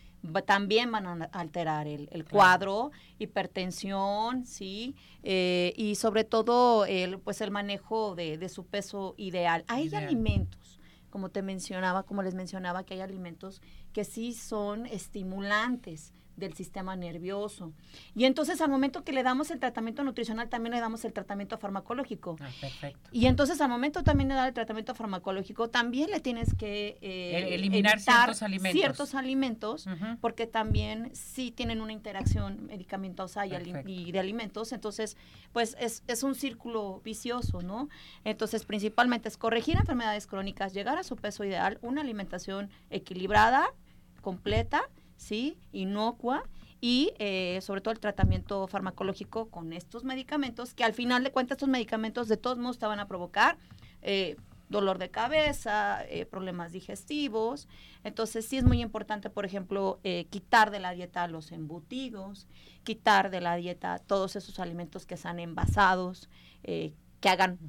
[0.45, 4.95] también van a alterar el, cuadro, hipertensión, ¿sí?
[5.23, 9.63] Eh, y sobre todo el, pues el manejo de, de su peso ideal.
[9.67, 10.72] Hay alimentos
[11.13, 13.61] como te mencionaba, como les mencionaba, que hay alimentos
[13.93, 17.73] que sí son estimulantes del sistema nervioso.
[18.15, 21.57] Y entonces al momento que le damos el tratamiento nutricional, también le damos el tratamiento
[21.57, 22.37] farmacológico.
[22.39, 23.09] Ah, perfecto.
[23.11, 27.53] Y entonces al momento también de dar el tratamiento farmacológico, también le tienes que eh,
[27.53, 28.79] eliminar ciertos alimentos.
[28.79, 29.87] Ciertos alimentos,
[30.21, 34.71] porque también sí tienen una interacción medicamentosa y, de alimentos.
[34.71, 35.17] Entonces,
[35.51, 37.89] pues es, es un círculo vicioso, ¿no?
[38.23, 43.73] Entonces, principalmente es corregir enfermedades crónicas, llegar a su peso ideal, una alimentación equilibrada,
[44.21, 44.89] completa,
[45.23, 45.57] ¿sí?
[45.71, 46.43] Inocua
[46.81, 51.55] y eh, sobre todo el tratamiento farmacológico con estos medicamentos, que al final de cuentas
[51.55, 53.57] estos medicamentos de todos modos te van a provocar
[54.01, 54.35] eh,
[54.67, 57.69] dolor de cabeza, eh, problemas digestivos.
[58.03, 62.47] Entonces sí es muy importante, por ejemplo, quitar de la dieta los embutidos,
[62.83, 66.29] quitar de la dieta todos esos alimentos que sean envasados,
[66.63, 67.59] que hagan...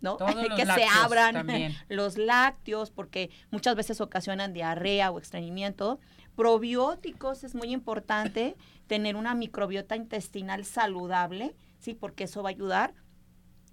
[0.00, 0.16] ¿no?
[0.56, 1.46] que se abran
[1.88, 6.00] los lácteos porque muchas veces ocasionan diarrea o estreñimiento
[6.36, 11.94] Probióticos es muy importante tener una microbiota intestinal saludable, ¿sí?
[11.94, 12.94] Porque eso va a ayudar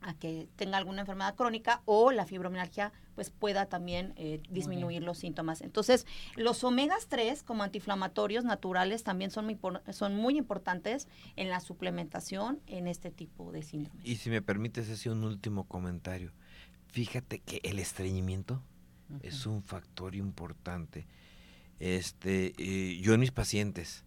[0.01, 5.17] a que tenga alguna enfermedad crónica o la fibromialgia pues pueda también eh, disminuir los
[5.17, 5.61] síntomas.
[5.61, 6.05] Entonces,
[6.37, 9.59] los omegas 3 como antiinflamatorios naturales también son muy,
[9.91, 14.05] son muy importantes en la suplementación en este tipo de síndromes.
[14.05, 16.31] Y si me permites hacer un último comentario.
[16.87, 18.63] Fíjate que el estreñimiento
[19.21, 21.07] es un factor importante
[21.79, 24.03] este, eh, yo en mis pacientes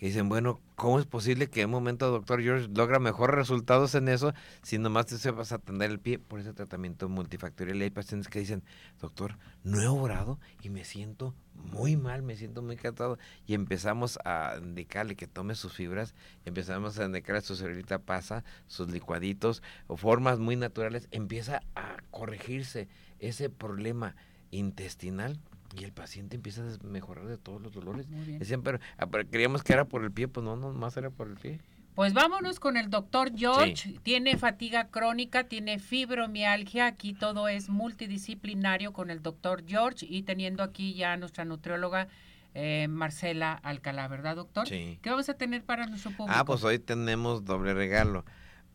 [0.00, 3.94] que dicen, bueno, ¿cómo es posible que en un momento doctor George logra mejores resultados
[3.94, 7.76] en eso si nomás te a atender el pie por ese tratamiento multifactorial?
[7.76, 8.62] Y hay pacientes que dicen,
[8.98, 13.18] doctor, no he obrado y me siento muy mal, me siento muy cansado.
[13.46, 16.14] Y empezamos a indicarle que tome sus fibras,
[16.46, 22.88] empezamos a indicarle su cerebrita pasa, sus licuaditos o formas muy naturales, empieza a corregirse
[23.18, 24.16] ese problema
[24.50, 25.38] intestinal
[25.78, 28.06] y el paciente empieza a mejorar de todos los dolores.
[28.38, 28.62] Decían,
[28.98, 31.34] ah, pero, creíamos que era por el pie, pues no, no, más era por el
[31.34, 31.60] pie.
[31.94, 33.98] Pues vámonos con el doctor George.
[34.02, 36.86] Tiene fatiga crónica, tiene fibromialgia.
[36.86, 42.08] Aquí todo es multidisciplinario con el doctor George y teniendo aquí ya nuestra nutrióloga
[42.54, 44.66] eh, Marcela Alcalá, ¿verdad, doctor?
[44.68, 44.98] Sí.
[45.02, 46.38] ¿Qué vamos a tener para nuestro público?
[46.38, 48.24] Ah, pues hoy tenemos doble regalo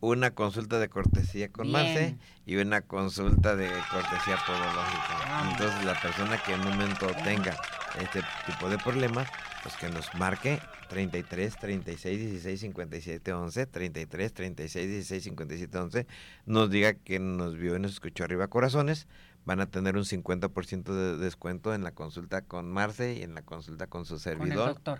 [0.09, 5.17] una consulta de cortesía con Marce y una consulta de cortesía podológica.
[5.25, 5.49] Ah.
[5.51, 7.55] Entonces la persona que en un momento tenga
[7.99, 9.27] este tipo de problemas,
[9.63, 16.07] pues que nos marque 33 36 16 57 11, 33 36 16 57 11,
[16.45, 19.07] nos diga que nos vio y nos escuchó arriba corazones,
[19.45, 23.43] van a tener un 50% de descuento en la consulta con Marce y en la
[23.43, 24.69] consulta con su servidor.
[24.69, 24.99] doctor.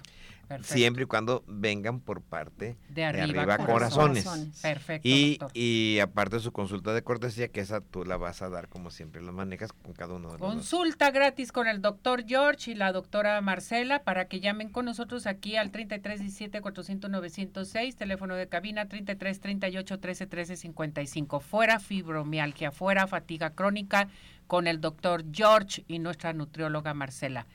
[0.62, 4.26] Siempre y cuando vengan por parte de arriba, corazones.
[4.62, 5.08] Perfecto.
[5.08, 8.68] Y, y aparte de su consulta de cortesía, que esa tú la vas a dar
[8.70, 12.72] como siempre lo manejas con cada uno de los Consulta gratis con el doctor George
[12.72, 18.36] y la doctora Marcela para que llamen con nosotros aquí al 3317 400 906, teléfono
[18.36, 21.40] de cabina 33 38 13 13 55.
[21.40, 24.08] Fuera fibromialgia, fuera fatiga crónica
[24.48, 27.48] con el doctor George y nuestra nutrióloga Marcela.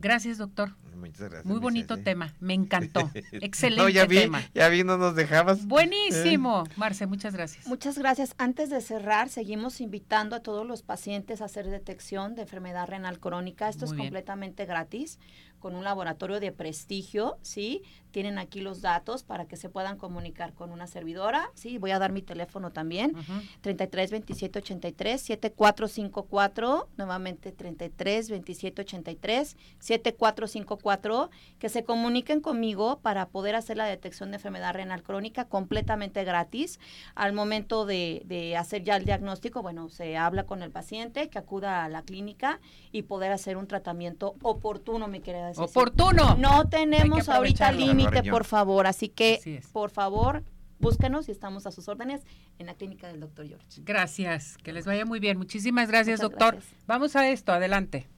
[0.00, 0.74] Gracias, doctor.
[1.00, 1.46] Muchas gracias.
[1.46, 3.10] Muy bonito tema, me encantó.
[3.32, 4.42] Excelente ya tema.
[4.54, 5.66] Ya vi, no nos dejabas.
[5.66, 6.64] Buenísimo.
[6.76, 7.66] Marce, muchas gracias.
[7.66, 8.34] Muchas gracias.
[8.36, 13.18] Antes de cerrar, seguimos invitando a todos los pacientes a hacer detección de enfermedad renal
[13.18, 13.68] crónica.
[13.68, 15.18] Esto es completamente gratis
[15.58, 17.82] con un laboratorio de prestigio, ¿sí?
[18.10, 21.78] Tienen aquí los datos para que se puedan comunicar con una servidora, ¿sí?
[21.78, 23.14] Voy a dar mi teléfono también,
[23.60, 33.54] 33 27 83 7454, nuevamente 33 27 83 7454, que se comuniquen conmigo para poder
[33.54, 36.78] hacer la detección de enfermedad renal crónica completamente gratis.
[37.14, 41.38] Al momento de, de hacer ya el diagnóstico, bueno, se habla con el paciente que
[41.38, 42.60] acuda a la clínica
[42.92, 46.36] y poder hacer un tratamiento oportuno, mi querida Oportuno.
[46.36, 47.72] No tenemos ahorita
[48.04, 50.44] límite, por favor, así que, por favor,
[50.78, 52.22] búsquenos y estamos a sus órdenes
[52.58, 53.66] en la clínica del doctor George.
[53.82, 55.38] Gracias, que les vaya muy bien.
[55.38, 56.58] Muchísimas gracias, doctor.
[56.86, 58.08] Vamos a esto, adelante.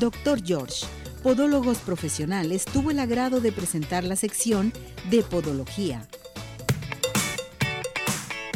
[0.00, 0.86] Doctor George,
[1.22, 4.72] Podólogos Profesionales, tuvo el agrado de presentar la sección
[5.10, 6.08] de Podología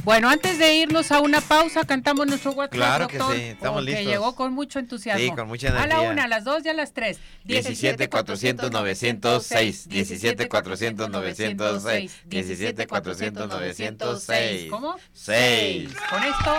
[0.09, 2.73] bueno, antes de irnos a una pausa, cantamos nuestro WhatsApp.
[2.73, 4.05] Claro que sí, estamos listos.
[4.05, 5.23] Que llegó con mucho entusiasmo.
[5.23, 5.99] Sí, con mucha energía.
[5.99, 7.19] A la una, a las dos y a las tres.
[7.45, 9.87] 17 400 906.
[9.87, 12.23] 17 400 906.
[12.25, 14.71] 17 400 906.
[14.71, 14.97] ¿Cómo?
[15.13, 15.91] 6.
[16.09, 16.59] Con esto,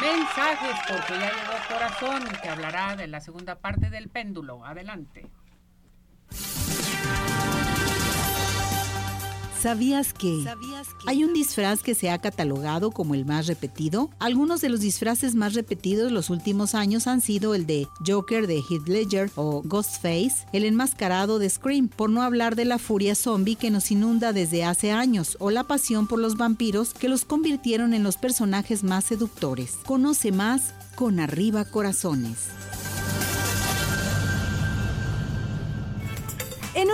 [0.00, 4.64] mensajes, porque ya llegó Corazón, que hablará de la segunda parte del péndulo.
[4.64, 5.26] Adelante.
[9.64, 10.44] ¿Sabías que
[11.06, 14.10] hay un disfraz que se ha catalogado como el más repetido?
[14.18, 18.58] Algunos de los disfraces más repetidos los últimos años han sido el de Joker de
[18.58, 23.56] Heath Ledger o Ghostface, el enmascarado de Scream, por no hablar de la furia zombie
[23.56, 27.94] que nos inunda desde hace años o la pasión por los vampiros que los convirtieron
[27.94, 29.78] en los personajes más seductores.
[29.86, 32.50] Conoce más con Arriba Corazones.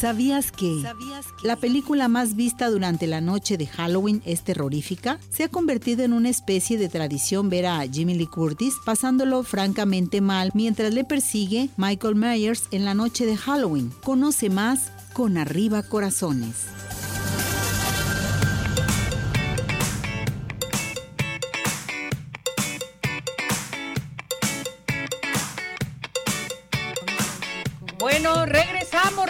[0.00, 0.82] ¿Sabías que
[1.42, 5.18] la película más vista durante la noche de Halloween es terrorífica?
[5.28, 10.22] Se ha convertido en una especie de tradición ver a Jimmy Lee Curtis pasándolo francamente
[10.22, 13.92] mal mientras le persigue Michael Myers en la noche de Halloween.
[14.02, 16.79] Conoce más con Arriba Corazones.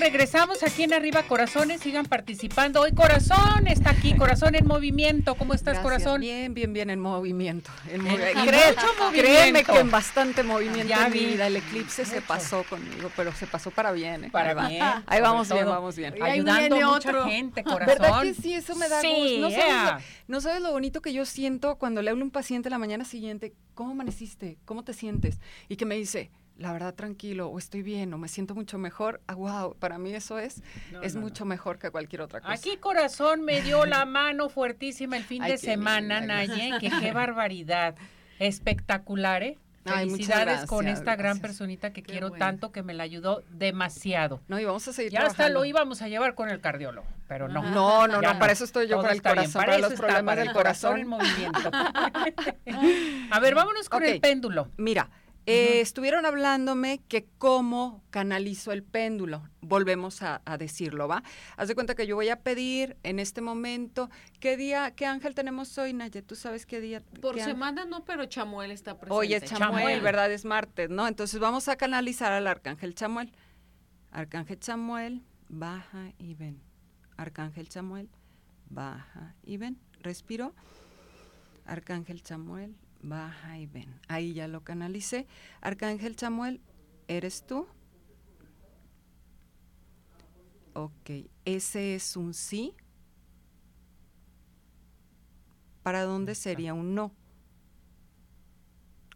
[0.00, 2.80] Regresamos aquí en Arriba Corazones, sigan participando.
[2.80, 5.34] Hoy Corazón está aquí, Corazón en movimiento.
[5.34, 5.82] ¿Cómo estás, Gracias.
[6.02, 6.20] Corazón?
[6.22, 7.70] Bien, bien, bien en movimiento.
[7.90, 8.82] En mucho movimiento.
[9.12, 11.26] Créeme que en bastante movimiento Ya en mi vi.
[11.26, 11.46] vida.
[11.46, 14.24] El eclipse se pasó conmigo, pero se pasó para bien.
[14.24, 14.30] ¿eh?
[14.32, 14.82] Para bien.
[15.06, 16.14] Ahí vamos bien, vamos bien.
[16.22, 17.24] Ayudando a mucha otro.
[17.26, 17.86] gente, Corazón.
[17.98, 18.54] ¿Verdad que sí?
[18.54, 19.40] Eso me da Sí, gusto.
[19.40, 19.60] No, yeah.
[19.60, 22.70] sabes lo, no sabes lo bonito que yo siento cuando le hablo a un paciente
[22.70, 24.56] la mañana siguiente, ¿cómo amaneciste?
[24.64, 25.40] ¿Cómo te sientes?
[25.68, 26.30] Y que me dice,
[26.60, 29.22] la verdad, tranquilo, o estoy bien, o me siento mucho mejor.
[29.26, 32.52] Ah, wow, para mí eso es, No, es no, mucho mejor que cualquier otra cosa.
[32.52, 37.12] Aquí Corazón me dio la mano fuertísima el fin Ay, de semana, Naye, que qué
[37.14, 37.94] barbaridad.
[38.38, 39.58] Espectacular, ¿eh?
[39.86, 43.42] Ay, Felicidades con gracias, esta gran personita que Qué quiero tanto que me la ayudó
[43.50, 44.42] demasiado.
[44.46, 47.48] No, y vamos a seguir Ya hasta lo íbamos a llevar con el cardiólogo, pero
[47.48, 47.62] no.
[47.62, 50.40] No, no, Ya no, para eso estoy yo con el corazón, para, los problemas para
[50.42, 51.00] del el corazón.
[51.00, 51.70] en movimiento.
[53.30, 54.68] a ver, vámonos con el péndulo.
[54.76, 55.08] Mira,
[55.46, 59.48] eh, estuvieron hablándome que cómo canalizo el péndulo.
[59.60, 61.22] Volvemos a, a decirlo, ¿va?
[61.56, 65.34] Haz de cuenta que yo voy a pedir en este momento, ¿qué día, qué ángel
[65.34, 66.22] tenemos hoy, Naye?
[66.22, 67.02] ¿Tú sabes qué día?
[67.20, 67.54] Por qué ángel?
[67.54, 69.14] semana no, pero Chamuel está presente.
[69.14, 70.00] Hoy es Chamuel, Chamuel.
[70.00, 70.30] ¿verdad?
[70.30, 71.06] Es martes, ¿no?
[71.08, 73.32] Entonces vamos a canalizar al arcángel Chamuel.
[74.12, 76.60] Arcángel Chamuel, baja y ven.
[77.16, 78.08] Arcángel Chamuel,
[78.68, 79.78] baja y ven.
[80.00, 80.54] Respiro.
[81.66, 84.00] Arcángel Chamuel, baja y ven.
[84.08, 85.26] Ahí ya lo canalicé.
[85.60, 86.60] Arcángel Chamuel,
[87.08, 87.66] ¿eres tú?
[90.74, 91.10] Ok,
[91.44, 92.74] ese es un sí.
[95.82, 97.12] ¿Para dónde sería un no?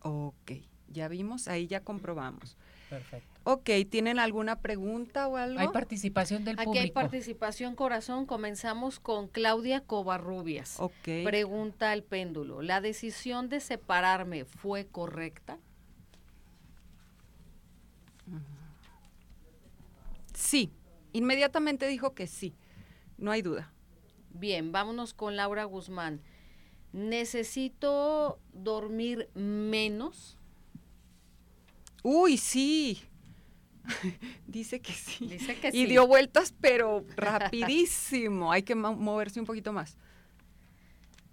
[0.03, 0.53] Ok,
[0.89, 2.57] ya vimos, ahí ya comprobamos.
[2.91, 3.34] Perfecto.
[3.47, 5.61] Ok, ¿tienen alguna pregunta o algo?
[5.61, 6.83] Hay participación del Aquí público.
[6.83, 8.25] hay participación, corazón.
[8.25, 10.81] Comenzamos con Claudia Covarrubias.
[10.81, 11.25] Ok.
[11.25, 12.63] Pregunta al péndulo.
[12.63, 15.59] ¿La decisión de separarme fue correcta?
[20.33, 20.73] Sí,
[21.13, 22.55] inmediatamente dijo que sí,
[23.19, 23.73] no hay duda.
[24.31, 26.23] Bien, vámonos con Laura Guzmán.
[26.93, 30.39] ¿Necesito dormir menos?
[32.03, 33.03] Uy, sí.
[34.47, 35.27] Dice que sí.
[35.27, 35.87] Dice que y sí.
[35.87, 38.53] dio vueltas, pero rapidísimo.
[38.53, 39.97] Hay que mo- moverse un poquito más.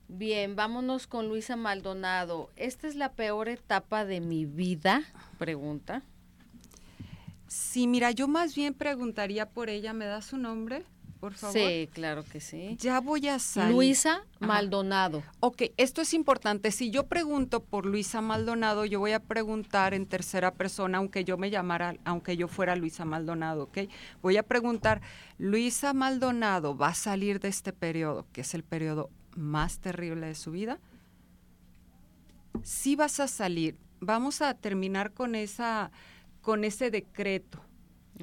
[0.07, 2.49] Bien, vámonos con Luisa Maldonado.
[2.57, 5.03] ¿Esta es la peor etapa de mi vida?
[5.37, 6.03] Pregunta.
[7.47, 9.93] Sí, mira, yo más bien preguntaría por ella.
[9.93, 10.83] ¿Me da su nombre,
[11.21, 11.53] por favor?
[11.53, 12.75] Sí, claro que sí.
[12.79, 13.75] Ya voy a salir.
[13.75, 14.25] Luisa Ajá.
[14.39, 15.21] Maldonado.
[15.39, 16.71] Ok, esto es importante.
[16.71, 21.37] Si yo pregunto por Luisa Maldonado, yo voy a preguntar en tercera persona, aunque yo
[21.37, 23.77] me llamara, aunque yo fuera Luisa Maldonado, ¿ok?
[24.23, 25.01] Voy a preguntar,
[25.37, 30.35] Luisa Maldonado va a salir de este periodo, que es el periodo más terrible de
[30.35, 30.79] su vida.
[32.63, 33.77] Sí vas a salir.
[33.99, 35.91] Vamos a terminar con esa,
[36.41, 37.61] con ese decreto.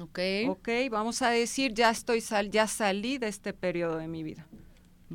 [0.01, 0.19] Ok.
[0.47, 4.45] Ok, vamos a decir, ya estoy sal, ya salí de este periodo de mi vida.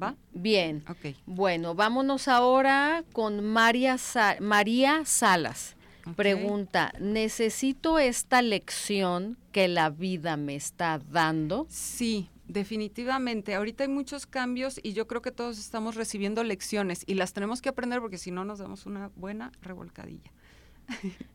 [0.00, 0.16] ¿Va?
[0.32, 0.82] Bien.
[0.88, 1.14] Ok.
[1.26, 5.76] Bueno, vámonos ahora con María, Sa- María Salas.
[6.16, 11.66] Pregunta, ¿necesito esta lección que la vida me está dando?
[11.70, 13.54] Sí, definitivamente.
[13.54, 17.62] Ahorita hay muchos cambios y yo creo que todos estamos recibiendo lecciones y las tenemos
[17.62, 20.30] que aprender porque si no nos damos una buena revolcadilla.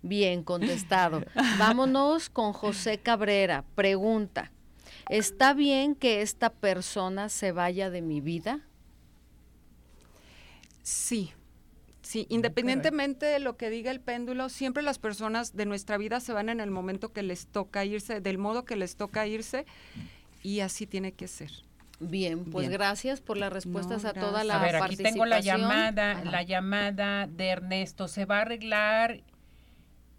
[0.01, 1.23] Bien, contestado.
[1.57, 3.63] Vámonos con José Cabrera.
[3.75, 4.51] Pregunta,
[5.09, 8.59] ¿está bien que esta persona se vaya de mi vida?
[10.81, 11.31] Sí,
[12.01, 16.33] sí, independientemente de lo que diga el péndulo, siempre las personas de nuestra vida se
[16.33, 19.65] van en el momento que les toca irse, del modo que les toca irse
[20.41, 21.51] y así tiene que ser.
[22.01, 22.79] Bien, pues Bien.
[22.79, 25.69] gracias por las respuestas No, a toda la A ver, aquí tengo la participación.
[25.69, 26.23] llamada, Ajá.
[26.31, 28.07] la llamada de Ernesto.
[28.07, 29.21] ¿Se va a arreglar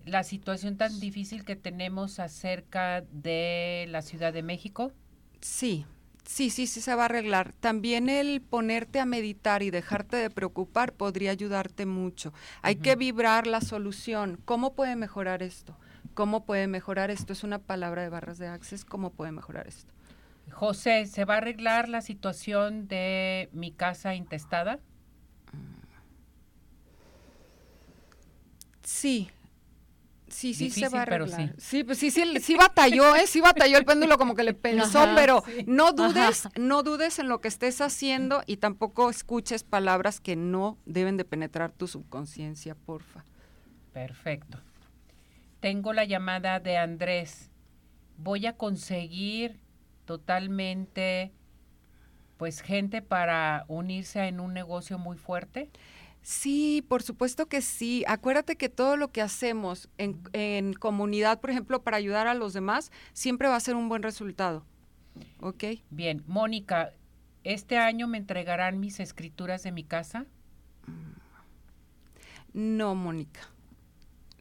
[0.04, 4.92] la situación tan difícil que tenemos acerca de la Ciudad de México?
[5.40, 5.86] Sí,
[6.24, 7.52] sí, sí, sí se va a arreglar.
[7.54, 12.32] También el ponerte a meditar y dejarte de preocupar podría ayudarte mucho.
[12.62, 14.38] Hay que vibrar la solución.
[14.44, 15.76] ¿Cómo puede mejorar esto?
[16.14, 17.32] ¿Cómo puede mejorar esto?
[17.32, 18.84] Es una palabra de barras de access.
[18.84, 19.92] ¿Cómo puede mejorar esto?
[20.50, 24.80] José, ¿se va a arreglar la situación de mi casa intestada?
[28.82, 29.30] Sí.
[30.30, 31.48] Sí, sí se va a arreglar.
[31.48, 31.54] sí.
[31.58, 33.26] Sí, pues sí, sí, sí batalló, ¿eh?
[33.26, 35.64] Sí batalló el péndulo como que le pensó, Ajá, pero sí.
[35.66, 40.78] no dudes, no dudes en lo que estés haciendo y tampoco escuches palabras que no
[40.86, 43.24] deben de penetrar tu subconsciencia, porfa.
[43.92, 44.58] Perfecto.
[45.60, 47.50] Tengo la llamada de Andrés.
[48.16, 49.60] Voy a conseguir
[50.04, 51.32] totalmente,
[52.36, 55.70] pues, gente para unirse en un negocio muy fuerte.
[56.22, 58.04] Sí, por supuesto que sí.
[58.06, 62.52] Acuérdate que todo lo que hacemos en, en comunidad, por ejemplo, para ayudar a los
[62.52, 64.64] demás, siempre va a ser un buen resultado.
[65.40, 65.64] ¿Ok?
[65.90, 66.92] Bien, Mónica,
[67.42, 70.26] ¿este año me entregarán mis escrituras de mi casa?
[72.52, 73.40] No, Mónica.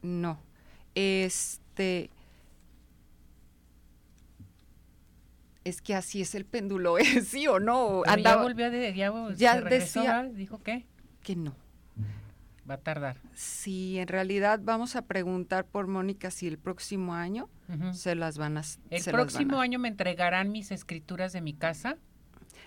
[0.02, 0.38] No.
[0.94, 2.10] Este.
[5.64, 8.02] Es que así es el péndulo, ¿es sí o no?
[8.04, 10.34] Pero ya volvió de, ya, Ya se regresó, decía- ¿verdad?
[10.34, 10.86] ¿Dijo qué?
[11.22, 11.54] que no.
[12.70, 13.16] Va a tardar.
[13.34, 17.48] Sí, en realidad vamos a preguntar por Mónica si el próximo año
[17.92, 18.62] se las van a.
[18.90, 21.96] ¿El próximo a- año me entregarán mis escrituras de mi casa?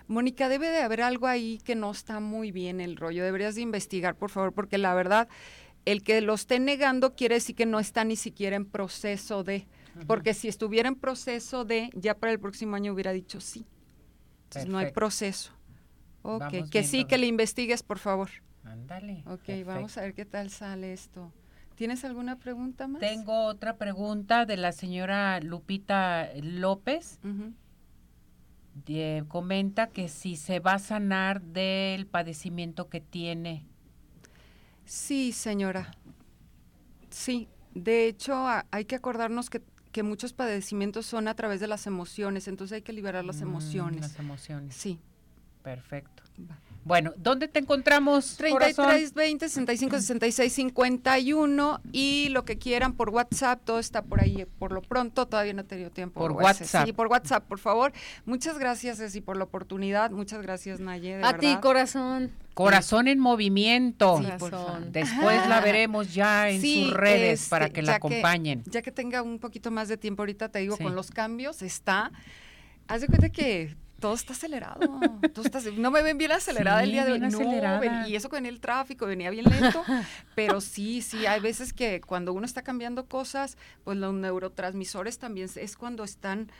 [0.07, 3.23] Mónica, debe de haber algo ahí que no está muy bien el rollo.
[3.23, 5.29] Deberías de investigar, por favor, porque la verdad,
[5.85, 9.67] el que lo esté negando quiere decir que no está ni siquiera en proceso de.
[10.07, 13.65] Porque si estuviera en proceso de, ya para el próximo año hubiera dicho sí.
[14.45, 15.51] Entonces no hay proceso.
[16.23, 18.29] Ok, Vamos que sí, que le investigues, por favor.
[18.65, 19.23] Ándale.
[19.25, 19.65] Ok, perfecto.
[19.73, 21.31] vamos a ver qué tal sale esto.
[21.75, 22.99] ¿Tienes alguna pregunta más?
[23.01, 27.19] Tengo otra pregunta de la señora Lupita López.
[29.27, 33.65] Comenta que si se va a sanar del padecimiento que tiene.
[34.85, 35.91] Sí, señora.
[37.09, 39.61] Sí, de hecho a- hay que acordarnos que,
[39.91, 43.43] que muchos padecimientos son a través de las emociones, entonces hay que liberar las Mm,
[43.43, 44.01] emociones.
[44.01, 44.75] Las emociones.
[44.75, 44.99] Sí.
[45.61, 46.23] Perfecto.
[46.49, 46.57] Va.
[46.85, 48.35] Bueno, ¿dónde te encontramos?
[48.37, 48.85] corazón?
[48.87, 54.45] 33 20 65 66 51 y lo que quieran por WhatsApp, todo está por ahí
[54.59, 56.19] por lo pronto, todavía no he tenido tiempo.
[56.19, 56.33] Por.
[56.33, 56.85] WhatsApp.
[56.85, 57.93] Sí, por WhatsApp, por favor.
[58.25, 60.11] Muchas gracias, Ceci, por la oportunidad.
[60.11, 62.31] Muchas gracias, Naye, de A ti, corazón.
[62.53, 64.17] Corazón en movimiento.
[64.19, 64.65] Sí, por favor.
[64.67, 64.91] Corazón.
[64.91, 68.63] Después la veremos ya en Sí, sus redes este, para que la acompañen.
[68.65, 70.83] ya que tenga un poquito más de tiempo ahorita, te digo, Sí.
[70.83, 72.11] con los cambios está.
[72.87, 74.79] Haz de cuenta que todo está acelerado.
[75.33, 77.19] todo está no me ven bien acelerada Sí, el día de hoy.
[77.21, 79.81] No, ven- y eso venía el tráfico, venía bien lento.
[80.35, 85.49] pero sí, sí, hay veces que cuando uno está cambiando cosas, pues los neurotransmisores también
[85.55, 86.51] es cuando están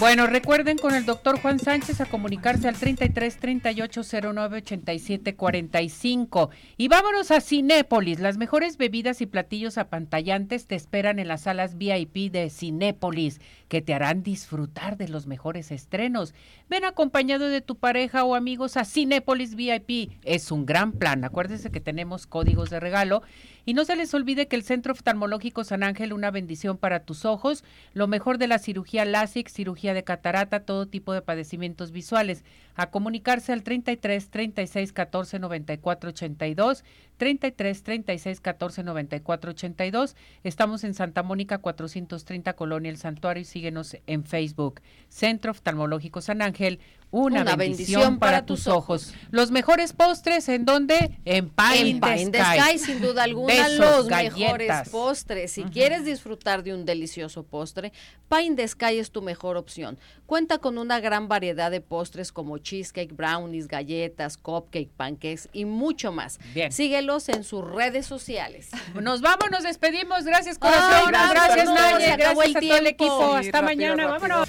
[0.00, 4.02] Bueno, recuerden con el doctor Juan Sánchez a comunicarse al 33 38
[4.34, 6.50] 09 87 45.
[6.76, 8.18] Y vámonos a Cinépolis.
[8.18, 13.82] Las mejores bebidas y platillos apantallantes te esperan en las salas VIP de Cinépolis, que
[13.82, 16.34] te harán disfrutar de los mejores estrenos.
[16.68, 20.10] Ven acompañado de tu pareja o amigos a Cinépolis VIP.
[20.24, 21.24] Es un gran plan.
[21.24, 23.22] Acuérdense que tenemos códigos de regalo.
[23.64, 27.24] Y no se les olvide que el Centro Oftalmológico San Ángel, una bendición para tus
[27.24, 27.64] ojos,
[27.94, 32.44] lo mejor de la cirugía LASIK, cirugía de catarata, todo tipo de padecimientos visuales.
[32.76, 36.84] A comunicarse al 33 36 14 94 82,
[37.18, 40.16] 33 36 14 94 82.
[40.42, 44.80] Estamos en Santa Mónica 430 Colonia El Santuario y síguenos en Facebook.
[45.08, 46.80] Centro Oftalmológico San Ángel,
[47.14, 49.14] una, Una bendición, bendición para, para tus ojos.
[49.30, 51.18] Los mejores postres, ¿en dónde?
[51.24, 52.58] En Pine, En Pine the the Sky.
[52.58, 54.38] Sky, sin duda alguna, Besos, los galletas.
[54.38, 55.52] mejores postres.
[55.52, 57.92] Si quieres disfrutar de un delicioso postre,
[58.28, 59.96] Pine the Sky es tu mejor opción.
[60.26, 66.10] Cuenta con una gran variedad de postres como cheesecake, brownies, galletas, cupcake, pancakes y mucho
[66.10, 66.40] más.
[66.52, 66.72] Bien.
[66.72, 68.70] Síguelos en sus redes sociales.
[69.00, 70.24] Nos vamos, nos despedimos.
[70.24, 71.08] Gracias, Ay, corazón.
[71.10, 72.16] gracias, gracias, Naye.
[72.16, 73.30] Gracias el a todo el equipo.
[73.40, 73.62] Sí, Hasta rápido,
[73.94, 74.06] mañana.
[74.08, 74.28] rápido.
[74.28, 74.48] Vámonos.